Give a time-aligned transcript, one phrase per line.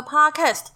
[0.00, 0.66] 的 podcast。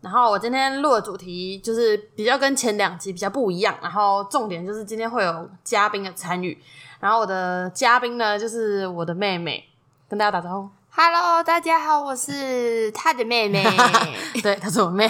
[0.00, 6.56] 然后我今天录的主题就是比较跟前两集比较不一样，然后重点就是今天会有嘉宾的参与。
[7.00, 9.68] 然后我的嘉宾呢，就是我的妹妹，
[10.08, 10.68] 跟大家打招呼。
[10.90, 13.64] Hello，大家好，我是她的妹妹。
[14.42, 15.08] 对，她是我妹。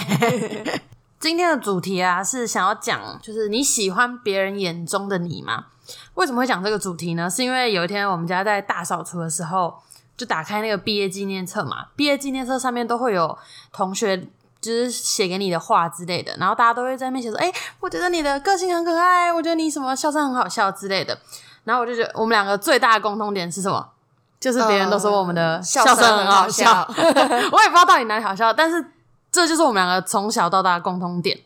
[1.19, 5.65] 今天的主题啊，是想要讲，就是你喜欢别人眼中的你吗？
[6.15, 7.29] 为什么会讲这个主题呢？
[7.29, 9.75] 是因为有一天我们家在大扫除的时候，
[10.19, 13.37] 就打开那个毕业纪念册嘛，毕业纪念册上面都会有
[13.71, 14.17] 同学
[14.59, 21.17] 就是写给你的话之类的，然后大家都会在那边写说，哎、我觉得你的个性很可爱，我觉得你什么笑声很好笑之类的。
[21.63, 23.89] 然后我就觉得我们两个最大的共通点是什么？
[24.41, 28.83] 就是别人都说我们的嗯笑笑声声很好很笑， 我也不知道到底哪里好笑，但是
[29.31, 31.39] 这就是我们两个从小到大的共通点。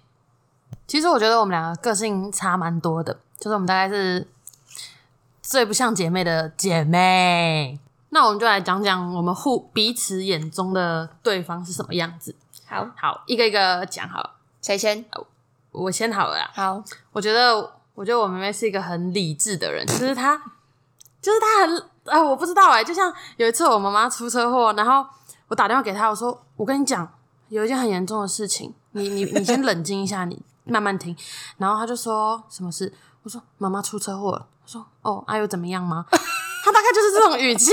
[0.88, 4.28] 其实我觉得我们两个个性差蛮多的，就是我们大概是
[5.42, 7.80] 最不像姐妹的姐妹。
[8.14, 12.36] 那我们就来讲讲我们互彼此眼中的对方是什么样子。
[12.68, 14.36] 好，好，一个一个讲好了。
[14.62, 15.04] 谁先？
[15.72, 16.52] 我先好了啦。
[16.54, 20.38] 好，我觉得，我觉得我妹妹是一个很理智的人，就是她，
[21.20, 25.04] 就是她很啊，我不知道哎、就像有一次我妈妈出车祸，然后
[25.48, 27.12] 我打电话给她，我说我跟你讲，
[27.50, 31.18] 有一件很严重的事情，你你你先冷静一下，你慢慢听。
[31.58, 32.94] 然后她就说什么事？
[33.24, 34.46] 我说妈妈出车祸了。
[34.62, 36.06] 她说哦，啊又怎么样吗？
[36.64, 37.72] 她大概就是这种语气。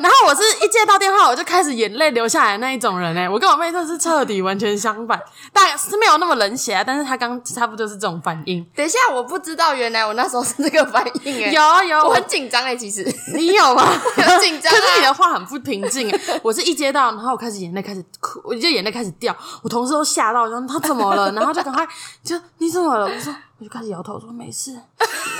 [0.00, 5.20] 然后我是一接到电话，我就开始眼泪流下来那一种人哎、我跟我妹真的是彻底完全相反，
[5.52, 8.64] 大概是没有那么冷血啊，但是她刚差不多就是这种反应。
[8.74, 11.50] 等一下，我不知道，原来我那时候是这个反应哎。
[11.50, 13.84] 有有，我我很紧张哎，其实 你有吗？
[14.16, 15.08] 很紧张 可是你啊。
[15.08, 16.40] 的话很不平静欸。
[16.42, 19.34] 我是一接到，然后我开始眼泪开始哭，我就眼泪开始掉。
[19.62, 21.30] 我同事都吓到，我说他怎么了？
[21.32, 21.86] 然后就赶快
[22.24, 23.06] 就你怎么了？
[23.06, 24.76] 我说我就开始摇头，说没事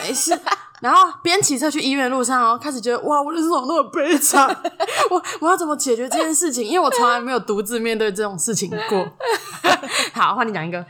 [0.03, 0.39] 没事。
[0.81, 4.47] 然后边骑车去医院路上哦，开始觉得哇，我的人生怎么那么悲惨？
[5.11, 6.63] 我我要怎么解决这件事情？
[6.65, 9.09] 因为我从来没有独自面对这种事情过。
[10.13, 10.85] 好，换你讲一个。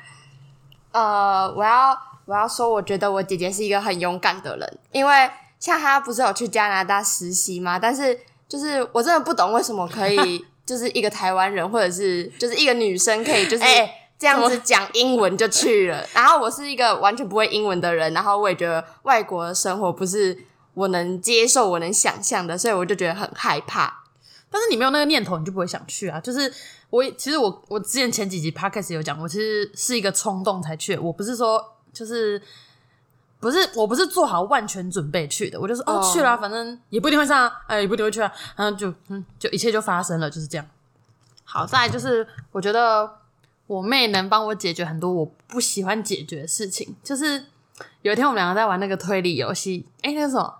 [0.93, 5.31] 呃，我要我要说，我觉得我姐姐是一个很勇敢的人，因为
[5.61, 7.79] 像她不是有去加拿大实习嘛？
[7.79, 16.07] 但是就是我真的不懂为什么可以， 就是一个台湾人或者是就是一个女生可以就是哎这样子讲英文就去了。
[16.15, 20.37] 然后我是一个完全不会英文的人，然后我也觉得外国的生活不是
[20.75, 24.05] 我能接受、我能想象的，所以我就觉得很害怕。
[24.51, 26.19] 但是你没有那个念头，你就不会想去啊。
[26.21, 26.51] 就是
[26.89, 32.41] 我其实我我之前前几集 podcast 有讲，我其实是一个冲动才去，我不是说就是
[33.41, 40.67] 不是我不是做好万全准备去的，我就是哦哦去了啊、反正也不一定会上啊，哎、也不一定会去啊，然后就嗯就一切就发生了，就是这样。
[41.45, 43.11] 好，再来就是我觉得
[43.67, 47.47] 我妹能帮我解决很多我不喜欢解决的事情，就是
[48.03, 50.55] 有一天我们两个在玩那个推理游戏，哎、那个什么。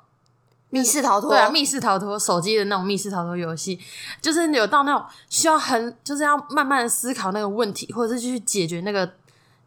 [0.69, 3.79] 密室逃脱，对啊，密室逃脱，手机的那种密室逃脱游戏，
[4.21, 9.07] 就是有到那种需要很，就是要慢慢的思考那个问题，或者是去解决那个，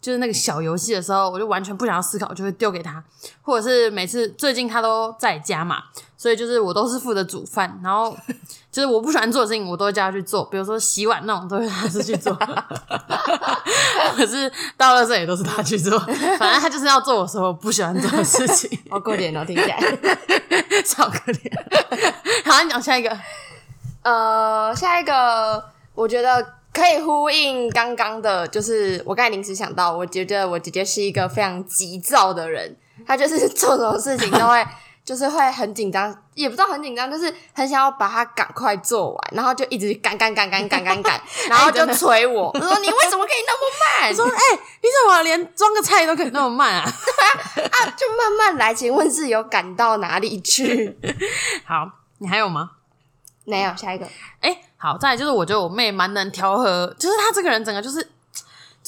[0.02, 3.02] 就是那个小游戏的时候，我就完全不想要思考，我就会丢给他，
[3.42, 5.84] 或者是每次最近他都在家嘛，
[6.22, 8.14] 所以就是我都是负责煮饭，然后
[8.70, 12.38] 就是我不喜欢做的事情，我都会叫他去做，比如说洗碗那种，都会他是去做，
[14.18, 15.98] 可是到了这也都是他去做，
[16.38, 18.78] 反正他就是要做我所有不喜欢做的事情。
[18.90, 19.80] 好可怜哦，听起来。
[20.86, 21.50] 超可怜。
[22.44, 23.18] 好，你讲下一个。
[24.02, 25.64] 呃，下一个
[25.96, 32.76] 我觉得可以呼应刚刚的，就是我刚才临时想到，我觉得我姐姐是一个非常急躁的人，
[33.08, 34.66] 她就是做什么事情都会。
[35.10, 44.14] 就是会很紧张，也不知道很紧张，就是很想要把它赶快做完，然后就一直赶赶赶赶赶赶赶， 然后就催我， 我说你为什么可以那么慢？
[44.14, 46.88] 说，哎、你怎么连装个菜都可以那么慢啊？
[47.56, 48.72] 对 啊，就慢慢来。
[48.72, 50.96] 请问是有赶到哪里去？
[51.66, 52.70] 好，你还有吗？
[53.46, 54.08] 没有，下一个。
[54.42, 58.08] 哎、好，再来就是我觉得我妹蛮能调和，就是她这个人整个就是。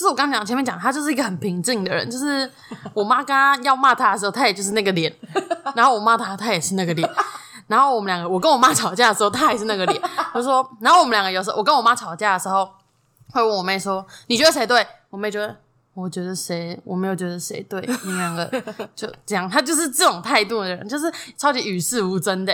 [0.01, 2.09] 就是我刚刚讲前面讲，她就是一个很平静的人。
[2.09, 2.51] 就是
[2.95, 5.13] 我妈刚刚要骂她的时候，她也就是那个脸；
[5.75, 7.07] 然后我骂她，她也是那个脸。
[7.67, 10.01] 然后我们两个，我跟我妈吵架的时候，她还是那个脸。
[10.33, 12.67] 我说，然后我们两个有时候，我跟我妈吵架的时候，
[13.31, 15.55] 会问我妹说：“你觉得谁对？”我妹觉得，
[15.93, 18.49] 我觉得谁，我没有觉得谁对，你们两个
[18.95, 19.47] 就这样。
[19.47, 22.53] 她就是这种态度的人，就是超级与世无争的、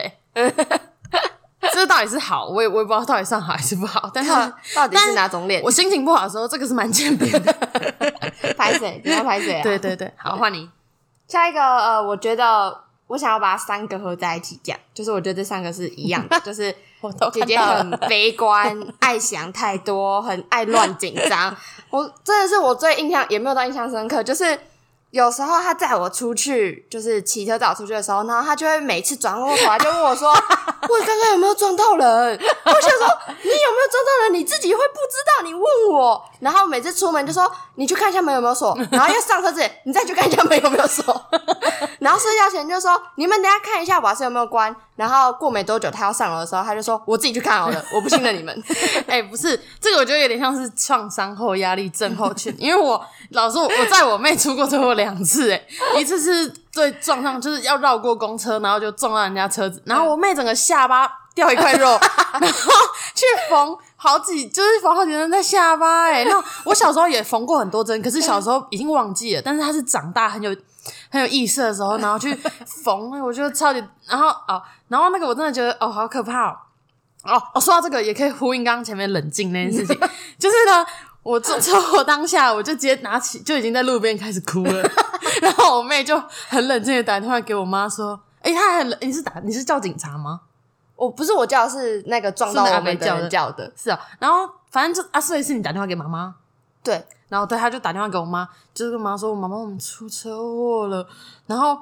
[1.77, 4.09] 这到底是好，我也我也不知道到底算好还是不好。
[4.13, 5.71] 但是到到底是哪种脸我？
[5.71, 7.53] 心情不好的时候，这个是蛮欠扁的。
[8.57, 9.01] 拍谁？
[9.06, 9.63] 你要拍谁啊？
[9.63, 10.69] 对对对，好，换你。
[11.27, 16.74] 下一个呃，我觉得我想要把三个合在一起讲，就是我觉得这三个是一样的，就是
[17.31, 21.56] 姐姐很悲观，爱想太多，很爱乱紧张。
[21.89, 24.57] 我真的是我最印象也没有到印象深刻，就是
[25.12, 32.06] 有时候他载我出去，就是骑车载我出去的时候，然后他就会每次转过头来就问我说：“我刚刚有没有撞到人？
[32.06, 36.21] 我想说你有没有撞到人，你自己会不知道，你问我。
[36.42, 41.06] 然后每次出门就说你去看一下门有没有锁， 然后要上车子你再去看一下门有没有锁。
[42.00, 44.75] 然后睡觉前就说你们等一下看一下瓦斯有没有关。
[44.97, 48.63] 然后过没多久他要上楼的时候，他就说我自己去看好了，我不信任你们。
[49.07, 55.63] 哎、不是这个，我觉得有点像是创伤后压力症候群，因为我老实说，我在我妹出过车祸两次，哎，
[55.97, 61.88] 一次是对撞上，就是要绕过公车，然后就撞到人家车子，然后我妹整个下巴掉一块肉，
[62.33, 62.73] 然后
[63.13, 70.55] 去缝好几，就是缝好几针在下巴，哎，那我小时候也缝过很多针，可是小时候已经忘记了，但是她是长大很有
[71.09, 72.33] 很有意识的时候，然后去
[72.83, 76.57] 缝，我觉得超级，然后哦，然后那个我真的觉得哦，好可怕哦。
[77.24, 79.98] 哦，哦，说到这个也可以呼应刚刚前面冷静那件事情，
[80.39, 80.86] 就是呢，
[81.24, 84.81] 我坐车祸当下，我就直接拿起，就已经在路边开始哭了，
[85.42, 86.18] 然后我妹就
[86.48, 90.42] 很冷静的打电话给我妈说：“哎、她还很冷，你是打你是叫警察吗？
[90.95, 93.72] 我不是我叫，是那个撞到那我们的阿北叫的人叫的。
[93.75, 96.33] 是啊，然后反正就啊，所以是你打电话给妈妈，
[96.81, 101.06] 对，然后对，他就打电话给我妈，就是跟妈说，我妈妈我们出车祸了，
[101.45, 101.78] 然后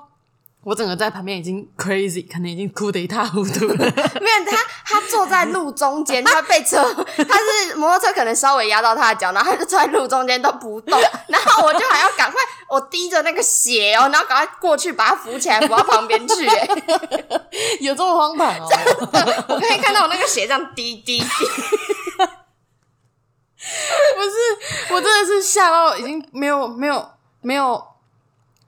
[0.66, 3.76] 我整个在旁边已经 crazy，可能已经哭得一塌糊涂了。
[4.20, 16.48] 没有他，他坐在路中间，他被车， 他是摩托车可能稍微压到他的脚，然后他就坐在路中间都不动，然后我就还要赶快，我滴着那个血哦，然后赶快过去把他扶起来，扶到旁边去。
[16.48, 16.68] 哎
[17.80, 18.68] 有这么荒唐哦？
[19.50, 21.26] 我可以看到我那个血这样滴滴滴，不
[24.24, 24.32] 是，
[24.96, 27.08] 我真的是吓到已经没有没有
[27.42, 27.86] 没有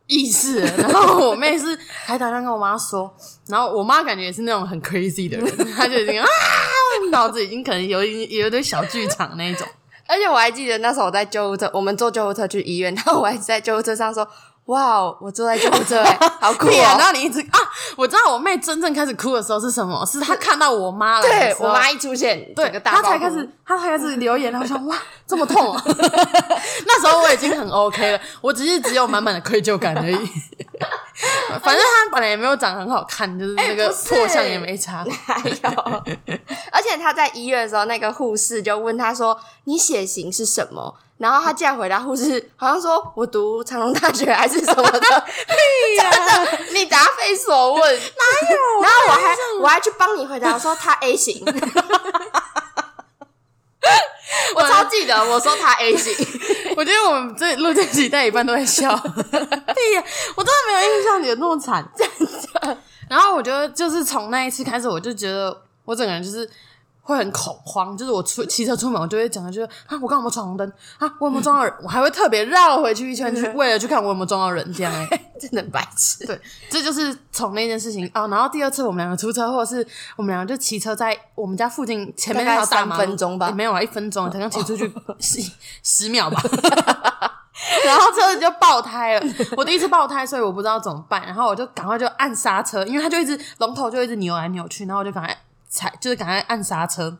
[0.07, 0.77] 意识了。
[0.77, 3.13] 然后我妹是还打算跟我妈说，
[3.47, 6.27] 然后我妈感觉也是那种很 crazy 的人， 她就已经啊，
[7.11, 9.67] 脑子已经可能有一有点小剧场那一种。
[10.07, 14.25] 而且我还记得那时候我在救护车，我们坐救护车去医院，然后我还在救护车上说
[14.67, 15.77] ：“哇哦，我坐在救护
[16.39, 16.97] 好酷哦啊！
[16.97, 17.59] 然哦后你一直啊，
[17.95, 20.05] 我知道我妹真正开始哭的时候是什么？
[20.05, 24.59] 是她看到我妈！”来的时候对我妈一出现，对她才开始，她才开始流眼泪。
[24.59, 25.81] 我想哇， 这么痛啊！
[26.85, 30.17] 那时候我已经很 OK 了，我只是只有满满的愧疚感而已。
[31.63, 35.05] 反正她本来也没有长得很好看，就是那个破相也没差。
[35.25, 36.03] 还有，
[36.71, 44.99] 而且他在医院的时候，那个护士就问他说：“你血型是什么？”然后他竟然回答护士，好像说我读长隆大学还是什么的。
[44.99, 48.81] 真的，你答非所问，哪有？
[48.83, 51.43] 然后我还我还去帮你回答，我说他 A 型。
[54.55, 56.13] 我超记得，我说他 A 型，
[56.75, 58.95] 我觉得我们这录这集在一半都在笑。
[58.95, 60.03] 屁呀、
[60.35, 62.77] 我真的没有印象你有那么惨，真的。
[63.09, 66.49] 然后我觉得就是从那一次开始，我就觉得我整个人就是
[67.07, 71.09] 会很恐慌，就是我出骑车出门，我就会讲的，就是啊，我刚刚有没有闯红灯啊？
[71.19, 71.73] 我有没有撞到人？
[71.81, 75.07] 我还会特别绕回去一圈，去为了去看我有没有撞到人，这样哎、
[75.39, 76.27] 真的白痴。
[76.27, 76.37] 对，
[76.69, 78.27] 这就是从那件事情啊。
[78.27, 79.87] 然后第二次我们两个出车祸，是
[80.17, 85.39] 我们两个就骑车在我们家附近前面那条大马路大概三分钟吧也没有啊，一分钟，才刚骑出去 十
[85.81, 86.43] 十秒吧。
[87.85, 89.25] 然后车子就爆胎了，
[89.55, 95.35] 我第一次爆胎，所以我不知道怎么办，然后我就赶快就按刹车，因为它就一直龙头就一直扭来扭去，然后我就赶快
[95.67, 97.17] 踩，就是赶快按刹车，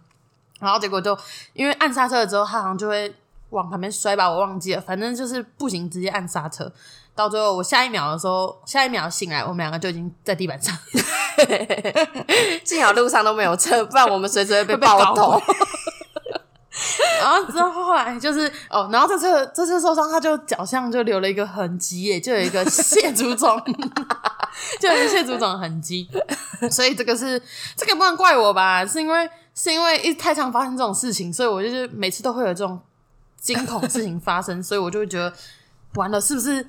[0.59, 1.17] 然后结果就
[1.53, 3.13] 因为按刹车了之后，他好像就会
[3.49, 6.71] 往旁边摔吧，我忘记了，反正就是不行，直接按刹车。
[7.15, 10.77] 到最后，我下一秒的时候，下一秒醒来，我们两个就已经在地板上，
[12.63, 15.41] 幸好路上都没有车，不然我们随时会被爆头。
[17.19, 23.59] 然后之后后来就是哦，然后这次这次受伤，他就脚上就留了一个痕迹耶，就有一个蟹足肿，
[24.79, 26.07] 就有一个蟹足肿的痕迹。
[26.71, 27.41] 所以这个是
[27.75, 28.85] 这个不能怪我吧？
[28.85, 32.79] 是因为是因为一太常发生这种事情，所以我就是每次都会有这种
[33.39, 35.33] 惊恐事情发生，所以我就会觉得
[35.95, 36.65] 完了，是不是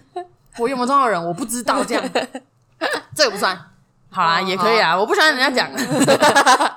[0.59, 1.23] 我有没有撞到人？
[1.23, 2.05] 我不知道这样，
[3.15, 3.59] 这个不算。
[4.11, 5.71] 好啦，哦也可以啊，我不喜欢人家讲。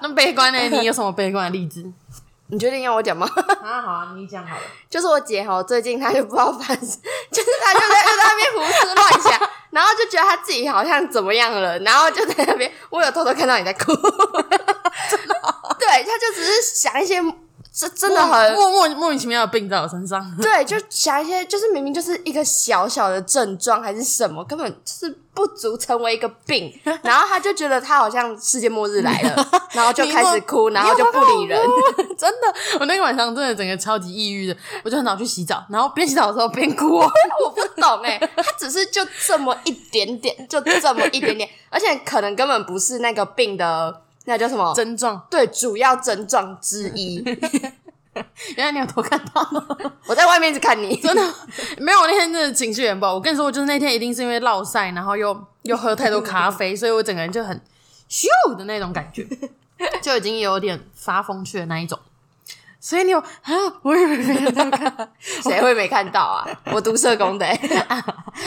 [0.01, 0.59] 那悲观呢？
[0.67, 1.81] 你有什么悲观的例子？
[2.51, 3.25] 你决定要我讲吗？
[3.63, 4.62] 啊，好啊，你讲好了。
[4.89, 6.79] 就是我姐哈，最近她就不知道发生，
[7.31, 13.93] 就是她就在就在那边胡思乱想，然后就觉得她自己好像怎么样了，然后就在那边，我有偷偷看到你在哭，
[15.79, 17.22] 对，她就只是想一些，
[17.73, 20.21] 这真的很莫莫莫名其妙的病在我身上。
[20.41, 31.57] 对，就想一些，就是明明就是一个小小的症状还是什么，根本就是不足成为一个病， 然后他就觉得他好像世界末日来了， 然后就开始哭，然后就不理人。
[32.17, 37.09] 真的，我那个晚上真的整个超级抑郁的，我就很早去洗澡，然后边洗澡的时候边哭、哦。
[37.45, 44.73] 我不懂哎、他只是就这么一点点，就这么一点点，而且可能根本不是那个病的那叫什么？
[44.73, 47.23] 症状，对，主要症状之一。
[48.57, 49.41] 原来你有偷看到，
[50.05, 51.21] 我在外面一直看你，真的
[51.77, 51.99] 没有。
[51.99, 53.13] 我那天真的情绪很不好。
[53.13, 57.59] 我跟你说，我就是那天一定是因为落晒，然后又又喝太多咖啡，所以我整个人就很
[58.09, 59.25] 咻的那种感觉。
[60.03, 61.97] 就已经有点发疯去的那一种。
[62.79, 63.51] 所以你有啊？
[63.81, 65.11] 我以为没看，
[65.41, 66.45] 谁会没看到啊？
[66.73, 67.55] 我读社工的、欸，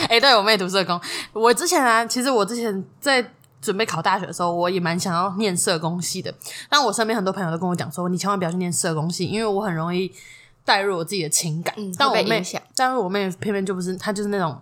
[0.09, 0.99] 哎、对我妹读社工。
[1.33, 3.33] 我之前啊，其实我之前在
[3.65, 6.33] 准备考大学的时候，我也蛮想要念社工系的。
[6.69, 10.11] 但我身边很多朋友都跟我讲说，你千万不要去念社工系，因为我很容易
[10.63, 11.73] 带入我自己的情感。
[11.77, 12.43] 嗯但我妹
[12.75, 14.55] 但是我妹偏偏就不是，她就是那种，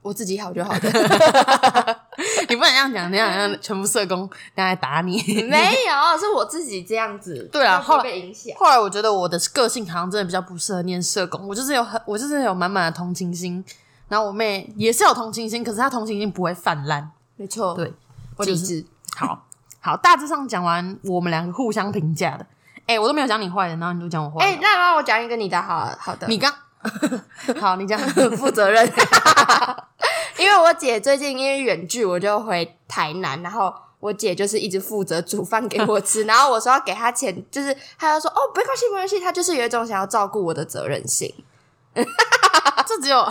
[0.00, 0.88] 我自己好就好的。
[2.48, 5.18] 你不能这样讲，那样让全部社工拿来打你。
[5.44, 7.48] 没有，是我自己这样子。
[7.52, 8.56] 对啊后来被影响。
[8.56, 13.62] 后来我觉得我的个性好像真的比较不适合念社工，我就是有很，我就是有满满的同情心。
[14.08, 17.10] 然后我妹也是有同情心，可是她同情心不会泛滥。
[17.36, 17.92] 没错，对，
[18.38, 18.86] 我理智。
[19.16, 19.46] 好
[19.80, 22.46] 好，大致上讲完我们两个互相评价的。
[22.86, 24.60] 哎、我都没有讲你坏的，然后你就讲我坏哎、的。
[24.62, 26.50] 那让我讲一个你的好好的，你刚
[27.60, 27.98] 好，你讲
[28.38, 28.90] 负责任。
[30.38, 41.34] 因为我姐最近因为远距，我就回台南，然后我姐就是一直负责煮饭给我吃，然后我说要给她钱，就是她就说哦，没关系，没关系，她就是有一种想要照顾我的责任心。
[42.86, 43.28] 这只有，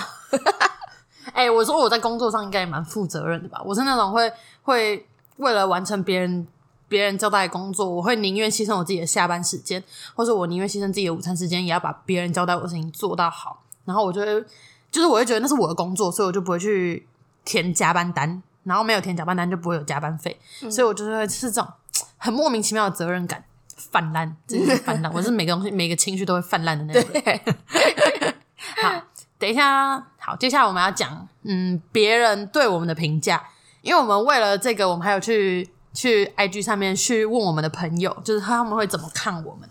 [1.34, 3.62] 哎、我说我在工作上应该也蛮负责任的吧？
[3.64, 4.32] 我是那种会
[4.64, 5.06] 会
[5.38, 6.48] 为了完成别人
[6.88, 9.84] 别人交代的工作，我会宁愿牺牲我自己的下班时间，
[10.16, 13.62] 或者我宁愿牺牲自己的午餐时间，也要把别人交代我的事情做到好。
[13.86, 14.46] 然后我就会，
[14.90, 17.06] 就是我会觉得那是我的工作，所以我就不会去
[17.46, 21.72] 填加班单，然后没有填加班单就不会有加班费，所以我就是会是这种
[22.18, 23.44] 很莫名其妙的责任感
[23.76, 25.12] 泛滥，真的是泛滥。
[25.14, 27.42] 我是每个东西每个情绪都会泛滥的那种人。
[28.82, 29.04] 好，
[29.40, 33.48] 等一下，好，接下来我们要讲，嗯，别人对我们的评价，
[33.82, 39.70] 因为我们为了这个，我们还有去去 IG 上面去问我们的朋友，就是他们会怎么看我们。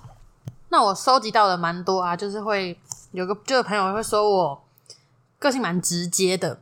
[0.68, 2.78] 那我收集到的蛮多啊，就是会
[3.12, 4.64] 有个就是朋友会说我
[5.38, 6.61] 个性蛮直接的，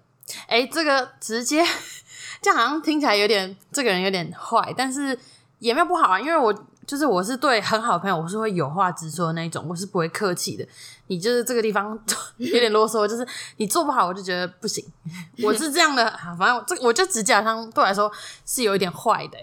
[0.49, 1.65] 诶，这个直接
[2.41, 5.19] 这样好像听起来有点这个人有点坏，但是
[5.59, 6.55] 也没有不好啊，因为我
[6.87, 10.67] 就是我是对很好的朋友，我是会有话直说的那一种，我是不会客气的。
[11.07, 11.99] 你就是这个地方
[12.39, 13.27] 有点啰嗦，就是
[13.59, 14.85] 你做不好，我就觉得不行。
[15.43, 18.11] 我是这样的，啊反正我这我就直接好像对我来说
[18.47, 19.39] 是有一点坏的、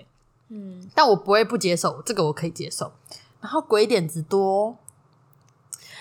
[0.50, 2.92] 嗯，但我不会不接受，这个我可以接受。
[3.40, 4.78] 然后鬼点子多，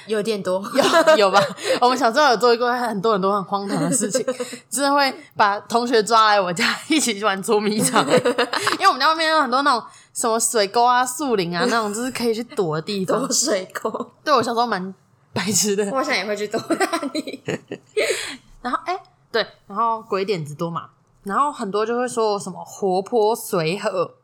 [0.07, 1.41] 有点多，有 有吧？
[1.81, 4.25] 我们小时候有做过很多很多很荒唐的事情，
[4.69, 13.33] 真的会把同学抓来我家一起玩捉迷藏，因为我们家外面有很多那种什么水沟啊、树林啊那种，就是可以去躲的地方躲。
[13.33, 14.95] 水沟，对我小时候蛮
[15.33, 15.89] 白痴的。
[15.93, 17.43] 我想也会去躲那里。
[18.61, 19.01] 然后哎、
[19.31, 20.91] 对，然后鬼点子多嘛，
[21.23, 24.17] 然后很多就会说我什么活泼随和。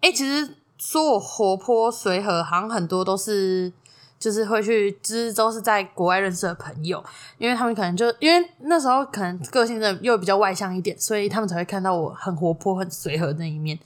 [0.00, 3.72] 哎、其实说我活泼随和，好像很多都是
[4.18, 7.04] 就是会去，就是都是在国外认识的朋友，
[7.38, 13.78] 因为他们可能就因为那时候可能个性的又比较外向一点，所以他们才会看到我很活泼、很随和的那一面。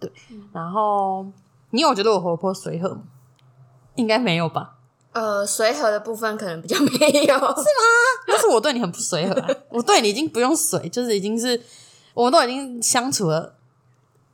[0.00, 0.10] 对，
[0.52, 1.24] 然后
[1.70, 3.02] 你有觉得我活泼随和吗？
[3.96, 4.76] 应该没有吧？
[5.12, 6.84] 呃，随和的部分可能比较没
[7.26, 7.64] 有，是吗
[8.26, 11.60] 但是我对你很不随和、啊， 我对你已经不用随，就是已经是
[12.14, 13.54] 我们都已经相处了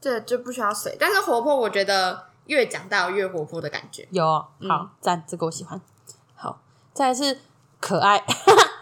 [0.00, 0.94] 对，就不需要水。
[1.00, 4.06] 但是活泼，我觉得越讲到越活泼的感觉。
[4.10, 5.80] 有哦好赞、这个我喜欢。
[6.34, 6.60] 好，
[6.92, 7.38] 再来是
[7.80, 8.22] 可爱，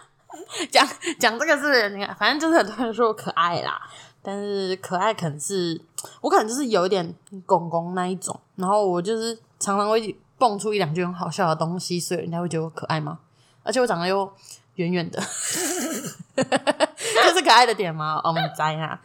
[0.69, 0.85] 讲
[1.17, 3.81] 讲这个是你看，反正就是很多人说我可爱啦，
[4.25, 5.79] 但是可爱可能是
[6.21, 7.13] 我可能就是有一点
[7.45, 13.19] 公公那一种，然后我就是常常会蹦出一两句很好笑的东西，所以人家会觉得我可爱吗？
[13.63, 14.27] 而且我长得又
[14.75, 15.21] 圆圆的，
[16.35, 18.15] 这是可爱的点吗？
[18.23, 18.99] 哦我们摘啊，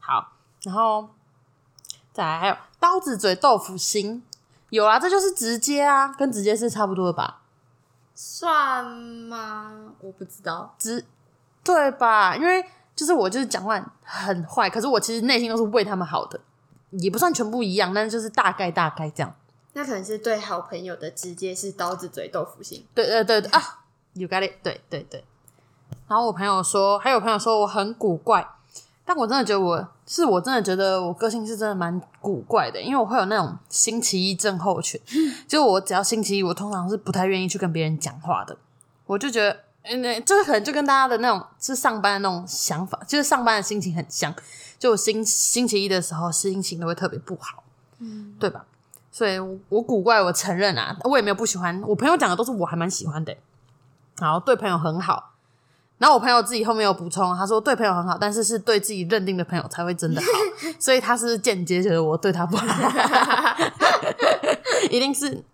[0.00, 1.08] 好，然后
[2.12, 4.22] 再来还有刀子嘴豆腐心，
[4.70, 7.42] 有啊，这就是直接啊，跟直接是差不多的吧？
[8.14, 9.94] 算吗？
[10.00, 10.74] 我不知道。
[10.78, 11.04] 直
[11.64, 12.36] 对吧？
[12.36, 16.38] 因为就是我就是讲话很坏，可是我其实内心都是为他们好的，
[16.90, 19.34] 也不算全部一样，但是就是大概大概这样。
[19.72, 22.84] 那可能是对好朋友的直接是刀子嘴豆腐心。
[22.94, 23.80] 对对对对啊
[24.12, 25.24] ，You got it，对对对。
[26.06, 28.46] 然后我朋友说，还有朋友说我很古怪，
[29.06, 35.00] 但我真的觉得我是我真的觉得我个性是真的蛮古怪的，因为我会有那种星期一症候群，
[35.48, 38.56] 就我只要星期一，我通常是不太愿意去跟别人讲话的，
[39.06, 39.60] 我就觉得。
[39.84, 44.34] 嗯，就是可能就跟大家的那种是上班的那种想法，就是上班的心情很像。
[44.78, 47.62] 就星星期一的时候，心情都会特别不好，
[47.98, 48.64] 嗯，对吧？
[49.12, 51.80] 所以我我古怪，我承认啊，我也没有不喜欢。
[51.86, 53.36] 我朋友讲的都是我还蛮喜欢的，
[54.18, 55.30] 然后对朋友很好。
[55.98, 60.26] 然后我朋友自己后面有补充，他说对朋友很好，但是是对自己认定的朋友才会真的好，
[60.80, 62.66] 所以他是间接觉得我对他不好
[64.90, 65.44] 一定是。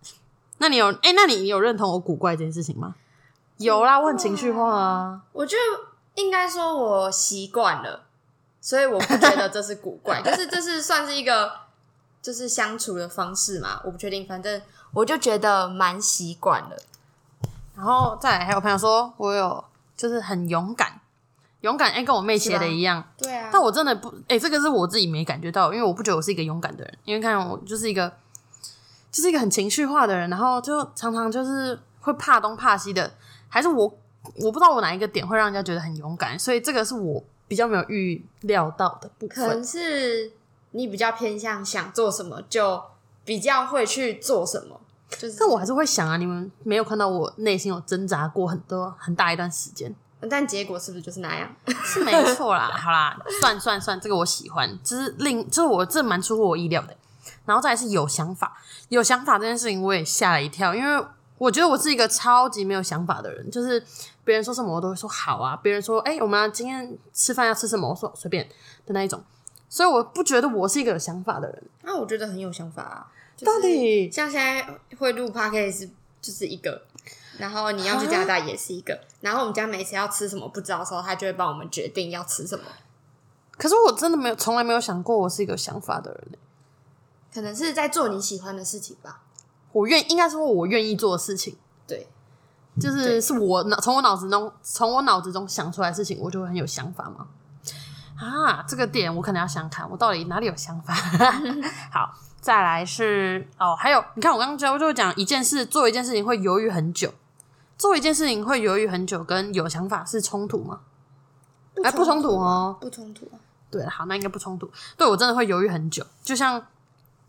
[0.57, 2.95] 那你有哎、那你有认同我古怪这件事情吗？
[3.59, 5.21] 有啦，我很情绪化啊。
[5.33, 8.05] 我觉得应该说我习惯了，
[8.61, 11.53] 所以我不觉得这是古怪， 就是这是算是一个
[12.23, 14.61] 就是相处的方式嘛，我不确定，反正
[14.93, 16.77] 我就觉得蛮习惯了。
[17.77, 19.65] 然后再来还有朋友说我有
[19.97, 21.01] 就是很勇敢，
[21.61, 23.51] 勇敢哎、跟我妹写的一样，对啊。
[23.53, 28.13] 但我真的不哎、这个是我自己没感觉到，因为我不觉得我是一个勇敢的人，因为看我就是一个
[29.11, 33.13] 就是一个很情绪化的人，然后就常常就是会怕东怕西的，
[33.49, 33.85] 还是我
[34.37, 39.65] 我不知道我哪一个点会让人家觉得很勇敢，所以这个是我比较没有预料到的部分可能。
[39.65, 40.31] 是
[40.73, 42.83] 你比较偏向想做什么就
[43.25, 44.79] 比较会去做什么，
[45.09, 49.95] 就是但我还是会想啊，你们没有看到我内心有挣扎过很多很大一段时间，
[50.29, 51.51] 但结果是不是就是那样？
[51.85, 52.69] 是没错啦。
[52.69, 56.95] 好啦，算算算，这个我喜欢，就是另，就是我这蛮出乎我意料的。
[57.45, 58.57] 然后再来是有想法，
[58.91, 61.05] 有想法这件事情我也吓了一跳，因为
[61.39, 63.83] 我觉得我是一个超级没有想法的人，就是
[64.25, 68.47] 别人说什么我都会说好啊，别人说哎、我们要今天吃饭要吃什么，我说随便
[68.85, 69.23] 的那一种，
[69.69, 71.63] 所以我不觉得我是一个有想法的人。
[71.83, 73.07] 那我觉得很有想法啊。
[73.37, 74.69] 就是到底像现在
[74.99, 75.89] 会录 podcast
[76.21, 76.83] 就是一个，
[77.39, 82.65] 然后你要去加拿大也是一个，然后我们家每次要吃什么不知道的时候，他就会帮我们决定要吃什么。
[83.57, 86.39] 可是我真的没有，从来没有想过我是一个有想法的人、欸。
[87.33, 89.23] 可能是在做你喜欢的事情吧。
[89.73, 91.57] 我愿应该说我愿意做的事情，
[91.87, 92.09] 对，
[92.81, 97.27] 就是是我脑从我脑子中从我脑子中想出来的事情，我就会很有想法嘛。
[98.19, 100.93] 啊，这个点我可能要想看，我到底哪里有想法。
[101.93, 107.15] 好，再来是哦，还有你看我刚刚就就讲一件事，做一件事情会犹豫很久，
[107.77, 110.81] 做一件事情会犹豫很久，跟有想法是冲突吗？
[111.85, 112.77] 哎，不冲突哦。
[112.81, 113.39] 不冲突啊。
[113.71, 114.69] 对，好，那应该不冲突。
[114.97, 116.61] 对我真的会犹豫很久，就像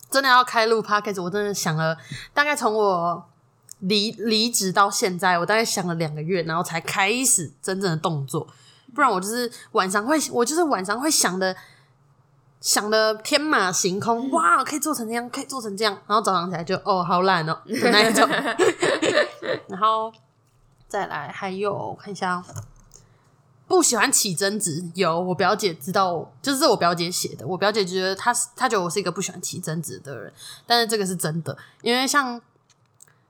[0.09, 1.97] 真的要开录 podcast，我真的想了，
[2.33, 3.23] 大概从我
[3.79, 8.47] 离离职到现在，我大概想了两个月，然后才开始真正的动作。
[8.95, 11.55] 不然我就是晚上会，我就是晚上会想的，
[12.59, 18.27] 想的天马行空，哇，可以做成这样，可以做成这样，然后早上起来就哦，好懒哦那一种。
[19.69, 20.11] 然后
[20.87, 22.43] 再来还有我看一下哦。
[23.69, 27.45] 不喜欢起争执，有我表姐知道，就是我表姐写的。
[27.45, 30.33] 我表姐觉得她是她觉得我是一个不喜欢起争执的人，
[30.65, 32.41] 但是这个是真的，因为像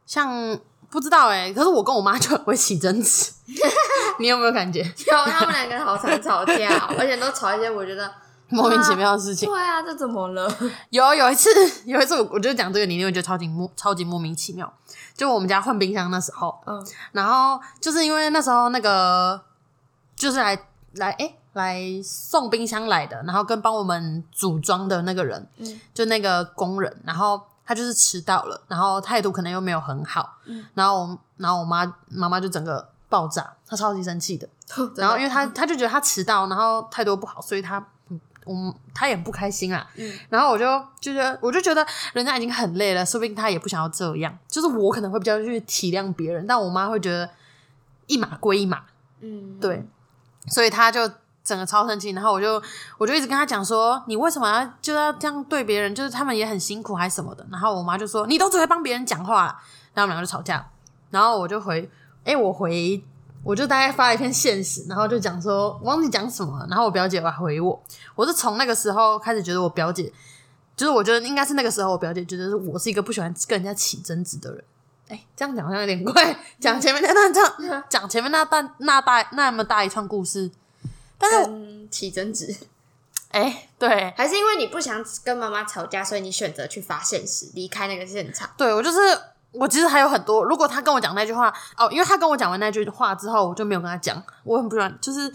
[0.06, 0.58] 像
[0.90, 3.34] 不知道哎、可是我跟我妈就很会起争执，
[4.18, 8.10] 你有没有感觉有，他们两个好常吵架，而且都吵一些我觉得
[8.48, 9.48] 莫名其妙的事情？
[9.48, 10.50] 对啊，这怎么了？
[10.90, 11.50] 有有一次，
[11.86, 14.74] 有一次我我就讲这个，你一定会觉得超级莫超级莫名其妙。
[15.18, 19.40] 就我们家换冰箱那时候，嗯，然后就是因为那时候那个
[20.20, 20.60] 就是来
[20.96, 25.80] 来哎、来送冰箱来的，然后跟帮我们组装的那个人，嗯。
[25.94, 30.66] 就那个工人，然后他就是迟到了，然后态度可能又没有很好，嗯。
[30.74, 34.48] 然后我然后我妈妈妈就整个爆炸，她超级生气的，
[34.98, 37.78] 然后因为她她就觉得她迟到，然后态度不好，所以他
[38.10, 39.88] 嗯我他也不开心啊。
[39.96, 40.12] 嗯。
[40.30, 40.66] 然后我就
[41.00, 44.38] 就觉得，我就觉得人家已经很累了，说不定他也不想要这样。
[44.48, 47.30] 就是我可能会比较去体谅别人，但我妈会觉得
[48.08, 48.84] 一码归一码，
[49.22, 49.86] 嗯，对，
[50.48, 51.10] 所以他就
[51.44, 52.12] 整个超生气。
[52.12, 52.62] 然后我就
[52.98, 55.94] 我就一直跟他讲说，你为什么要就要这样对别人？
[55.94, 57.46] 就是他们也很辛苦还是什么的。
[57.52, 59.62] 然后我妈就说，你都只会帮别人讲话，
[59.94, 60.70] 然后我们两个就吵架。
[61.10, 61.90] 然后我就回，
[62.24, 63.04] 哎、我回。
[63.42, 67.82] 我就大概发了一篇现实，然后就讲说忘记讲什么，然后我表姐还回我，
[68.14, 70.12] 我是从那个时候开始觉得我表姐，
[70.76, 74.62] 就是我觉得应该是那个时候我表姐觉得我是一个不喜欢跟人家起争执的人。
[75.10, 80.50] 哎、这样讲好像有点怪， 讲前面那段这样 讲前面那段那大那么大一串故事，
[81.18, 82.56] 但是跟起争执，
[83.32, 88.50] 哎、对还是因为你不想跟妈妈吵架，所以你选择去发现实，离开那个现场。
[88.56, 88.98] 对，我就是
[89.52, 95.28] 我其实还有很多，如果他跟我讲那句话哦，因为他跟我讲完那句话之后，我就没有跟他讲，我很不喜欢，就是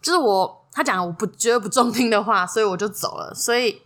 [0.00, 3.82] 就是我他讲我不觉得不中听的话，所以我就走了，所以。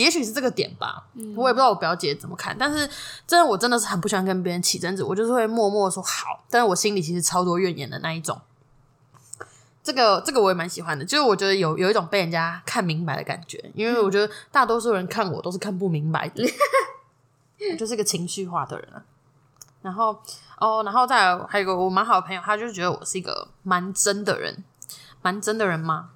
[0.00, 1.04] 也许是这个点吧，
[1.36, 2.88] 我也不知道我表姐怎么看，但是
[3.26, 8.40] 真的我真的是很不喜欢跟别人起争执，我就是会默默地说好，但是我心里其实超多怨言的那一种。
[9.82, 16.44] 这个这个我也蛮喜欢的，就是我觉得有有一种被人家看明白的感觉，因为我觉得大多数人看我都是看不明白的，
[17.72, 19.02] 我就是个情绪化的人啊。
[19.82, 20.18] 然后
[20.58, 24.62] 哦，然后再来还有一个我蛮好的朋友，他就觉得我是一个蛮真的人，
[25.22, 26.10] 蛮真的人吗？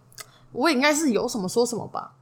[0.53, 2.13] 我也应该是有什么说什么吧。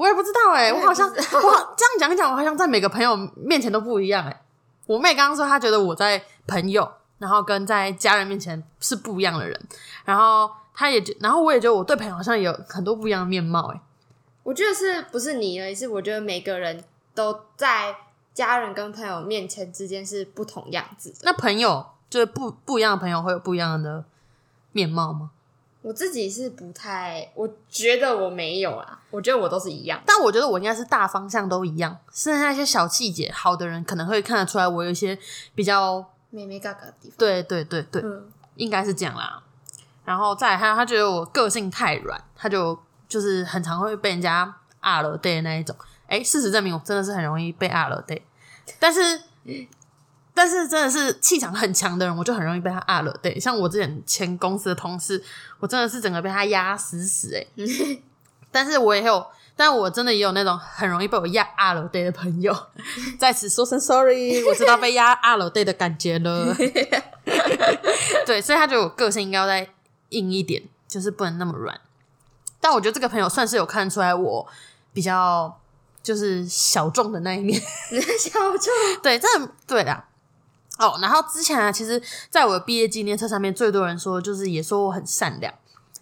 [0.00, 4.42] 我也不知道哎、我好像我好这样讲一讲，我好像在每个朋友面前都不一样哎、
[4.86, 9.60] 我妹刚刚说她觉得我在朋友，然后跟在家人面前是不一样的人，
[10.06, 13.80] 然后她也觉，然后我也觉得我对朋友好像有很多不一样的面貌哎、
[14.42, 15.74] 我觉得是不是你而已？
[15.74, 16.82] 是我觉得每个人
[17.14, 17.94] 都在
[18.32, 21.18] 家人跟朋友面前之间是不同样子的。
[21.24, 24.02] 那朋友就是不不一样的朋友会有不一样的
[24.72, 25.32] 面貌吗？
[25.82, 30.00] 我自己是不太，我觉得我没有啊，我觉得我都是一样。
[30.04, 35.18] 但我觉得我应该是大方向都一样，剩下一些小细节，好的人可能会看得出来我有一些
[35.54, 39.42] 比较，妹妹嘎嘎的地方，对对对对，嗯，应该是这样啦。
[40.04, 45.74] 然后再来还有他觉得我个性太软，他就就是很常会被人家啊了 day 那一种。
[46.06, 48.20] 哎，事实证明我真的是很容易被啊了 day，
[48.78, 49.22] 但是
[50.32, 53.38] 但是真的是气场很强的人，我就很容易被他啊了 day。
[53.38, 55.22] 像我之前前公司的同事，
[55.58, 57.46] 我真的是整个被他压死死哎、
[58.50, 62.56] 但是我也有，但我真的也有那种很容易被我压啊了 day 的朋友，
[63.18, 66.54] 在此说声 sorry，我知道被压啊了 day 的感觉了。
[68.24, 69.68] 对，所以他觉得我个性应该要再
[70.10, 71.78] 硬一点，就是不能那么软。
[72.60, 74.46] 但我觉得这个朋友算是有看出来我
[74.92, 75.60] 比较
[76.02, 77.60] 就是小众的那一面。
[77.60, 79.26] 小众，对，这
[79.66, 80.06] 对啦。
[80.80, 85.52] 哦，然后之前啊，其实在我的毕业纪念册上面，最多人说就是也说我很善良，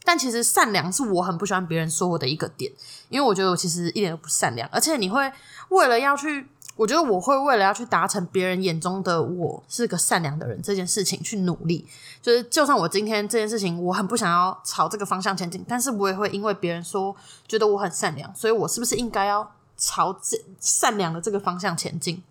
[0.05, 2.71] 但其实善良是我很不喜欢别人说我的一个点，
[3.09, 5.31] 因为我觉得我其实一点都不善良，而且你会
[5.71, 11.85] 为了要去，我觉得我会为了要去达成别人眼中的我是个善良的人这件事情去努力，
[12.23, 17.17] 就是就算我今天这件事情我很不想要朝这个方向前进，但是我也会因为别人说
[17.49, 22.23] 觉得我很善良，所以我是不是应该要朝这善良的这个方向前进？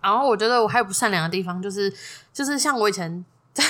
[0.00, 1.92] 然后我觉得我还有不善良的地方，就是
[2.32, 3.64] 就是像我以前在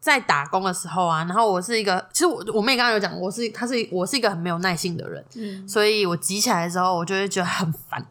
[0.00, 8.04] 在打工的时候啊，然后我是一个，其实我我妹刚刚有讲，我是她是我是一个很没有耐性的人，嗯，所以我急起来的时候，我就会觉得很烦，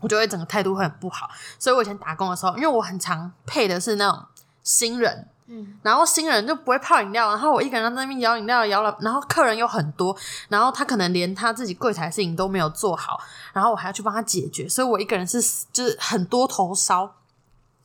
[0.00, 1.28] 我就会整个态度会很不好。
[1.58, 4.24] 所以我以前打工的时候，因为我很常配的是那种
[4.62, 10.16] 新人，嗯，然后新人就不会泡饮料，然后我一个人在那边摇饮料摇了，然后客人又很多，
[10.48, 13.20] 然后他可能连他自己柜台事情都没有做好，
[13.52, 15.40] 然后我还要去帮他解决，所以我一个人是
[15.72, 17.14] 就是很多头烧，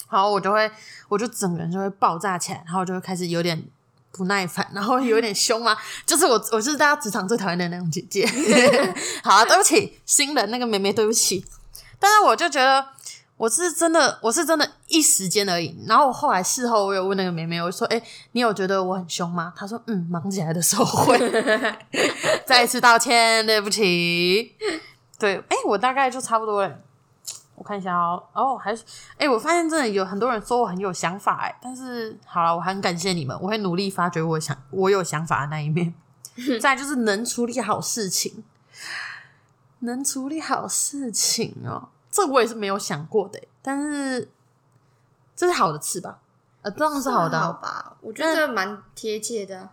[0.10, 0.72] 然后我就会
[1.08, 3.64] 我就整个人就会爆炸起来，然后就会开始有点
[4.12, 8.26] 不耐烦，然后有点凶嘛， 就是我我就是大家职场最讨厌的那种姐姐。
[9.24, 11.46] 好，对不起，新人那个妹妹，对不起。
[12.00, 12.84] 但是我就觉得
[13.42, 15.76] 我是真的，我是真的一时间而已。
[15.88, 18.00] 然后我后来事后我有问那个妹妹，我说：“哎、
[18.34, 21.18] 你有觉得我很凶吗？”她说：“嗯，忙起来的时候会。
[22.46, 24.56] ”再一次道歉，对不起。
[25.18, 26.80] 对，哎、我大概就差不多了。
[27.56, 28.84] 我看一下哦，哦，还是
[29.18, 35.92] 哎、我发现真的有很多人说我很有想法哎，但是好了，我很感谢你们，我会努力发掘我想我有想法的那一面。
[36.62, 38.44] 再就是能处理好事情，
[39.80, 44.30] 能处理好事情哦，这我也是没有想过的欸，但是
[45.36, 46.20] 这是好的词吧？
[46.62, 47.98] 呃，当然是好的啊、好吧？
[48.02, 49.70] 我觉得蛮贴切的啊。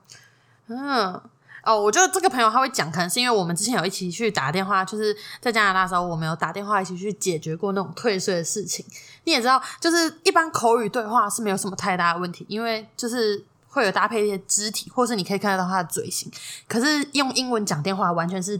[0.69, 1.21] 嗯，
[1.65, 8.87] 哦，我觉得这个朋友他会讲，可能是因为我们之前有一起去打电话，就是在加拿大的时候，我们有打电话一起去解决过那种退税的事情。
[9.25, 16.31] 你也知道，就是一般口语对话是没有什么太大的问题，因为就是会有搭配一些肢体，或是你可以看得到他的嘴型。
[16.67, 18.59] 可是用英文讲电话完全是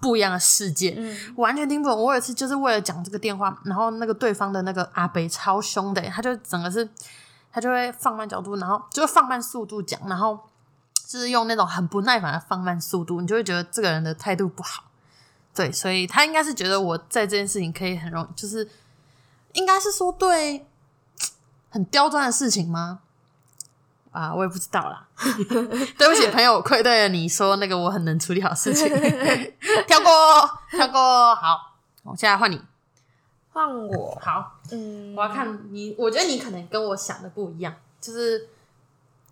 [0.00, 2.00] 不一样的世界，嗯，完全听不懂。
[2.00, 6.88] 我有一次就是为了讲这个电话，然后那个对方的那个阿北超凶的，他就整个是，
[7.50, 10.38] 他就会放慢角度，然后就会放慢速度讲，然后
[11.06, 14.84] 就是用那种很不耐烦的放慢速度，你就会觉得这个人的态度不好。
[15.54, 18.68] 对，所以他应该是觉得我在这件事情可以很容易，就是
[19.54, 20.66] 应该是说对
[21.70, 23.00] 很刁钻的事情吗？
[24.16, 25.06] 啊，我也不知道啦。
[25.98, 28.88] 对不起，朋友，我愧对了你说那个我很能处理好事情，
[29.86, 31.34] 跳过，跳过。
[31.34, 32.58] 好，我现在换你。
[33.52, 38.48] 换我，好，嗯，我要看你，我觉得你可能跟我想的不一样，就是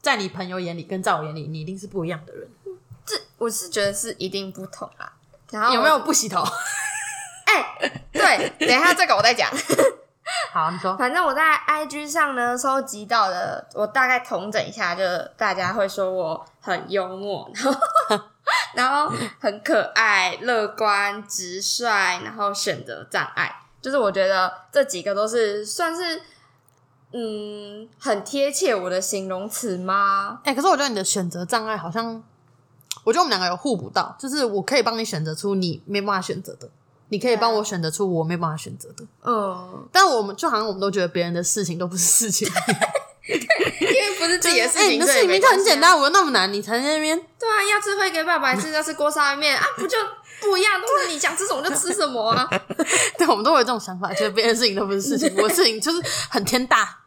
[0.02, 2.46] 在你朋友眼里跟在我眼里，你一定是不一样的人。
[3.06, 5.12] 这我是觉得是一定不同啊。
[5.50, 5.98] 然后有没有？
[6.00, 6.42] 不洗头？
[7.46, 9.50] 哎、对，等一下这个我再讲。
[10.52, 10.96] 好，你说。
[10.96, 15.02] 反正我在 IG 上呢收集到的，我大概统整一下，就
[15.36, 17.80] 大家会说我很幽默，然后
[18.74, 26.22] 然后很可爱、乐观、直率，然后选择障碍，就是我觉得这几个都是算是
[27.12, 30.40] 嗯很贴切我的形容词吗？
[30.44, 32.22] 哎、可是我觉得你的选择障碍好像，
[33.04, 36.68] 我觉得我们两个有互补到，就是我可以帮你选择出你没办法选择的，
[37.14, 39.04] 你可以帮我选择出我没办法选择的。
[39.22, 42.48] 嗯，但我们就好像我们都觉得别人的事情都不是事情，
[43.30, 43.36] 因
[43.86, 47.16] 为不是自己的事 哎、情，你的事情明明很简单，我那么难，你才在那边。
[47.38, 49.96] 对啊，要吃会给爸爸吃，要吃锅烧面啊，不就
[50.40, 50.72] 不一样？
[50.82, 52.50] 都是你想吃什么就吃什么啊。
[53.16, 56.98] 对，我们都有这种想法，觉得别人的事情都不是事情，我的事情就是很天大。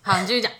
[0.00, 0.52] 好，你继续讲。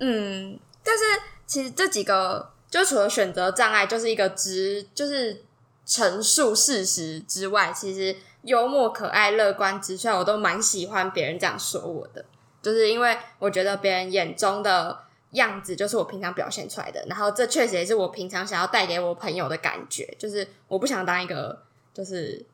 [0.00, 1.04] 嗯，但是
[1.46, 5.44] 其实这几个，就除了选择障碍，就是一个直，就是
[5.86, 12.24] 陈述事实之外，其实幽默、可爱、乐观、直率，我都蛮喜欢别人这样说我的，
[12.62, 22.44] 就是因为我觉得别人眼中的样子就是我平常表现出来的，然后这确实也是我平常想要带给我朋友的感觉，就是我不想当一个就是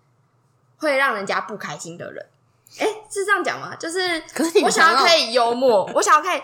[0.77, 2.27] 会让人家不开心的人。
[2.79, 3.75] 哎，是这样讲吗？
[3.77, 4.23] 就是
[4.63, 6.41] 我想要可以幽默，我想要可以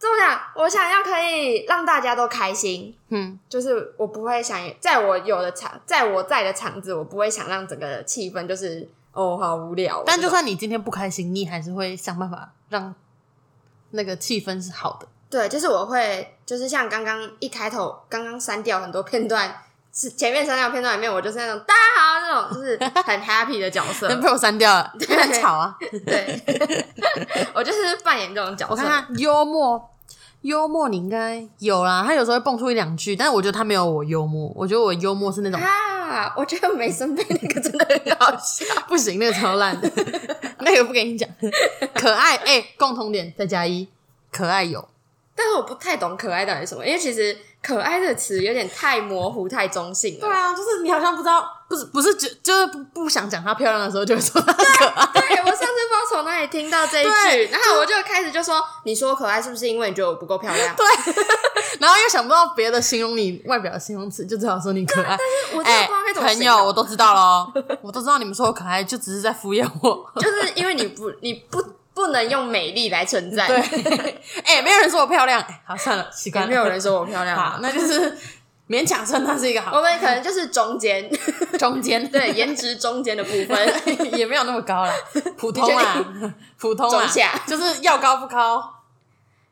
[0.00, 10.02] 这么讲，我想要可以让大家都开心，嗯，就是我不会想在我有的场，在我在的场子，我不会想让整个气氛就是哦好无聊。
[10.06, 12.94] 但就算你今天不开心，你还是会想办法让
[13.90, 15.06] 那个气氛是好的。
[15.28, 19.54] 对，就是我会就是像刚刚一开头刚刚删掉很多片段，
[19.92, 24.08] 是前面删掉片段里面，我就是那种大家好那种就是很 happy 的角色。
[24.22, 25.74] 被我删掉了，很吵啊。
[26.06, 26.40] 对，
[27.54, 28.72] 我就是扮演这种角色。
[28.72, 29.90] 我看看幽默，
[30.42, 32.04] 幽默你应该有啦。
[32.06, 34.52] 他有时候会蹦出一两句，但是我觉得他没有我幽默。
[34.54, 38.64] 我觉得我幽默是那种啊，我觉得梅森贝那个真的很好笑。
[38.86, 39.90] 不行，那个超烂的，
[40.60, 41.28] 那个不跟你讲。
[41.94, 43.88] 可爱哎、共同点再加一，
[44.30, 44.88] 可爱有。
[45.34, 50.20] 但是我不太懂可爱到底是什么，因为其实可爱的词有点太模糊、太中性了。
[50.20, 55.06] 对啊，就是你好像不知道，不是不是就就是不不想讲她漂亮的时候，就会说她可爱。
[55.12, 61.14] 对，我上次不知道从哪里听到这一句，然后我就开始就说：“你说我可爱是不是因为你觉得我不够漂亮？” 对，
[61.78, 65.16] 然后又想不到别的形容你外表的形容词，就只好说你可爱。
[65.52, 70.10] 我真的哎、不知道该怎么朋友，我都知道喽，我都知道你们说我可爱，就只是在敷衍我。
[70.20, 71.62] 就是因为你不你不
[72.00, 73.58] 不能用美丽来称赞，对，
[74.42, 76.50] 哎、没有人说我漂亮，哎、好算了，习惯了。
[76.50, 77.58] 也没有人说我漂亮好，啊。
[77.60, 78.16] 那就是
[78.68, 79.76] 勉强称它是一个好。
[79.76, 81.10] 我们可能就是中间，
[81.58, 83.74] 中间， 对颜值中间的部分，
[84.16, 84.94] 也没有那么高啦，
[85.36, 86.02] 普通啊，
[86.58, 87.38] 普通啊，中下。
[87.46, 88.72] 就是要高不高，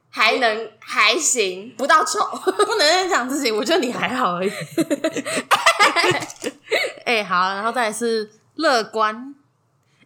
[0.09, 2.19] 还能还行，不到丑。
[2.45, 4.51] 不能这样讲自己，我觉得你还好而已。
[7.05, 9.35] 哎、好，然后再来是乐观。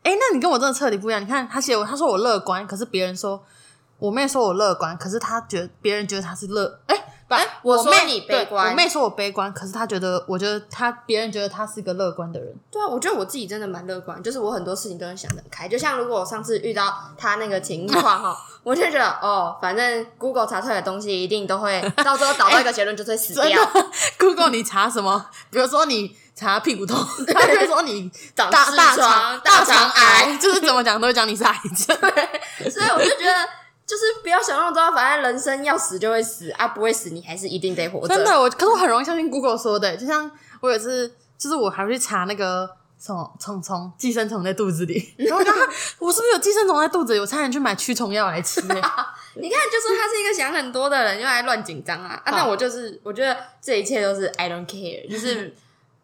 [0.02, 1.22] 哎、那你跟我真的彻底不一样。
[1.22, 3.44] 你看他写我，他说我乐观，可是别人说
[3.98, 6.96] 我妹说我乐观，可是他觉别人觉得他是乐，哎、
[7.36, 12.54] 哎我说妹你悲观我妹说我悲观，可是她觉得，我觉得她别人觉得她是一个乐观的人。
[12.70, 15.68] 对啊，我觉得我自己真的蛮乐观，就是我很多事情都能想得很开。
[15.68, 23.64] 就像如果我上次遇到他那个情况哈， 我就觉得哦，反正 Google 查出来的东西一定都会到最后导到一个结论，就是会死掉。
[23.64, 23.86] 的
[24.18, 25.26] ，Google 你查什么？
[25.50, 26.96] 比如说你查屁股痛，
[27.34, 31.96] 他就会说你长大大肠大肠肠癌就是怎么讲都会讲你是癌症。
[32.70, 33.48] 所以我就觉得，
[33.92, 38.08] 就是不要想那么多，反正人生要死就会死啊，不会死你还是一定得活着。
[38.08, 42.66] 真的，我可是我很容易相信 Google 说的，就像我有一次，就是我还会去查那个
[42.98, 45.50] 虫虫虫寄生虫在肚子里，然后我就
[45.98, 48.66] 我是不是有寄生虫在肚子里，我差点去买驱虫药来吃、欸。
[49.36, 52.32] 你看，就说他是一个想很多的人，又爱乱紧张啊啊！
[52.32, 55.54] 那我就是，我觉得这一切都是 I don't care，就是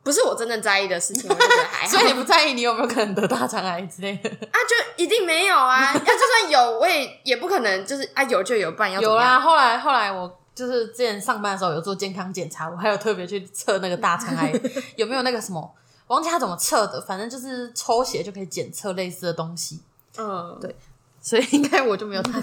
[0.03, 1.89] 不是我真正在意的事情，我就觉得还好。
[1.91, 4.31] 所以你不在意你有没有可能得大肠癌之类的？
[4.51, 5.93] 啊，就一定没有啊！
[5.95, 14.53] 要就算有，我也也不可能，就是啊有就有，不然要有啦，后来后来我就是之前上班的时候有做健康检查，我还有特别去测那个大肠癌
[14.97, 15.75] 有没有那个什么，
[16.07, 19.83] 忘记他怎么测的，反正就是抽血就可以检测类似的东西，
[20.17, 20.75] 嗯，对
[21.21, 22.43] 所以应该我就没有大肠，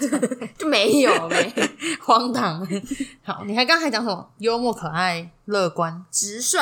[0.57, 1.53] 就没有没
[2.01, 2.59] 荒唐。
[3.23, 4.29] 好，你还刚才讲什么？
[4.37, 6.59] 幽默、可爱、乐观、直率，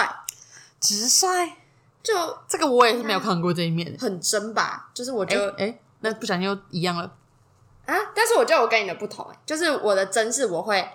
[0.83, 1.53] 直率，
[2.03, 2.13] 就
[2.47, 3.95] 这个我也是没有看过这一面。
[3.97, 4.91] 很真吧？
[4.93, 7.03] 就是我哎就哎、那不小心又一样了。
[7.85, 10.85] 啊，但是我觉得我跟你的不同、欸，就是我的真是我会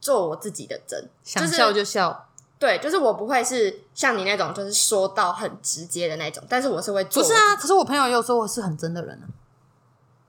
[0.00, 7.22] 做我自己的真，就是想笑就笑，对，就是我不会是像你那种，就是说到很直接的那种，但是我是会做。
[7.22, 7.56] 不是，啊？
[7.56, 9.26] 可是我朋友也有说我是很真的人啊，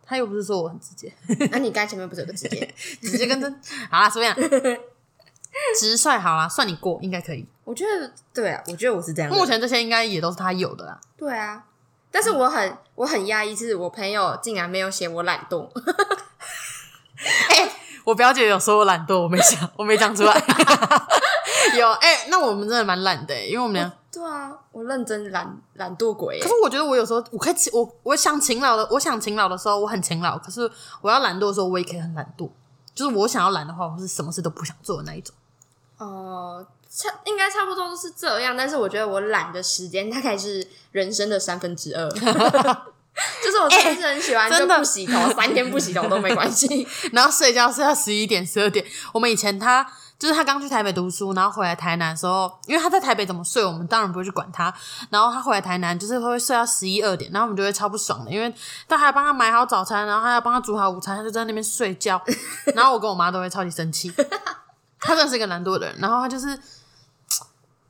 [0.05, 1.13] 他又不是说我很直接。
[1.51, 2.73] 那、你刚才前面不是有个直接？
[3.01, 3.61] 直接跟真。
[3.89, 4.79] 好啦，随便啦。
[5.79, 7.45] 直率好啦，算你过，应该可以。
[7.63, 9.31] 我觉得对啊，我觉得我是这样。
[9.31, 10.99] 目前这些应该也都是他有的啦。
[11.17, 11.63] 对啊，
[12.11, 15.69] 但是我很我很压抑，是我朋友竟然没有写我懒惰。
[17.49, 17.71] 哎
[18.03, 20.33] 我表姐有说我懒惰，我没讲，我没讲出来。
[21.77, 23.91] 有哎、那我们真的蛮懒的、欸，因为我们俩。
[24.11, 30.69] 对啊，我认真懒懒惰鬼耶可是我觉得我有时候我可以勤，我我想勤劳的，我想勤劳的时候我很勤劳，可是
[31.01, 32.49] 我要懒惰的时候我也可以很懒惰。
[32.93, 35.33] 就是我想要懒的话，我是什么事都不想做的那一种。
[36.05, 42.09] 哦、差应该差不多都是这样，但是我觉得我懒的时间大概是人生的三分之二。
[43.43, 46.87] 就是我真的是很喜欢，就真的不洗头，三天不洗头都没关系。
[47.11, 48.83] 然后睡觉睡到十一点、十二点。
[49.13, 49.85] 我们以前他
[50.17, 54.73] 就是他刚去台北读书，然后回来台南的时候，因为他在台北怎么睡，我们当然不会去管他。
[55.09, 58.51] 然后他回来台南就是会睡到十一二点，然后我们就会超不爽的，因为
[58.87, 62.19] 他还要帮他买好早餐，然后还要帮他煮好午餐，他就在那边睡觉。
[62.73, 64.11] 然后我跟我妈都会超级生气。
[65.01, 66.57] 他真的是一个懒惰的人，然后他就是。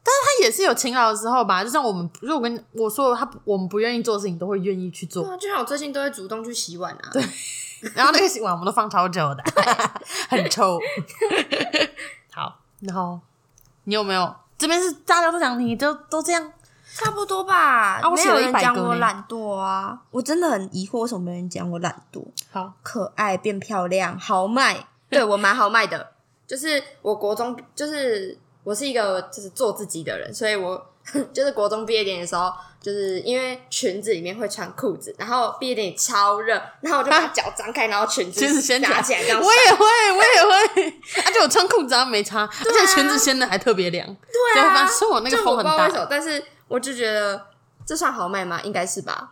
[0.04, 5.24] 但是他也是有勤劳的时候吧，就像我们，如果跟我说他我们不愿意做的事情，都会愿意去做。
[5.24, 7.10] 对啊，就像我最近都会主动去洗碗啊。
[7.14, 7.24] 对
[7.94, 9.44] 然后那个洗碗我们都放超久的，
[10.28, 10.80] 很臭。
[12.34, 13.20] 好，然后
[13.84, 14.36] 你有没有？
[14.58, 16.52] 这边是大家都讲你都都这样，
[16.96, 18.00] 差不多吧。
[18.00, 22.26] 啊我没有人100个呢讲我懒惰啊，我真的很疑惑，为什么没人讲我懒惰？
[22.52, 26.14] 好，可爱变漂亮，豪迈，对我蛮豪迈的，
[26.52, 30.86] 就是我国中就是我是一个就是做自己的人，所以我
[31.32, 40.44] 就是国中毕业典礼的时候，就是因为裙子里面会穿裤子，然后毕业典礼超热，然后我就把脚张开，然后裙子裙子掀起来拿起来这样我也会，我也
[40.76, 41.02] 会。
[41.26, 44.06] 而且我穿裤子啊没差，而且裙子掀的还特别凉。
[44.06, 47.48] 对啊反正我那个就风很大但是我就觉得
[47.86, 48.60] 这算豪迈吗？
[48.64, 49.30] 应该是吧。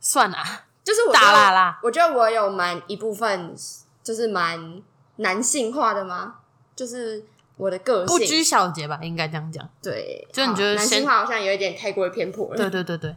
[0.00, 3.54] 算啦，就是我觉得大啦啦我觉得我有蛮一部分
[4.02, 4.82] 就是蛮
[5.16, 6.34] 男性化的吗？
[6.78, 7.24] 就是
[7.56, 9.68] 我的个性不拘小节吧，应该这样讲。
[9.82, 12.56] 对，就你好觉得男性化好像有一点太过于偏颇了。
[12.56, 13.16] 对对对对，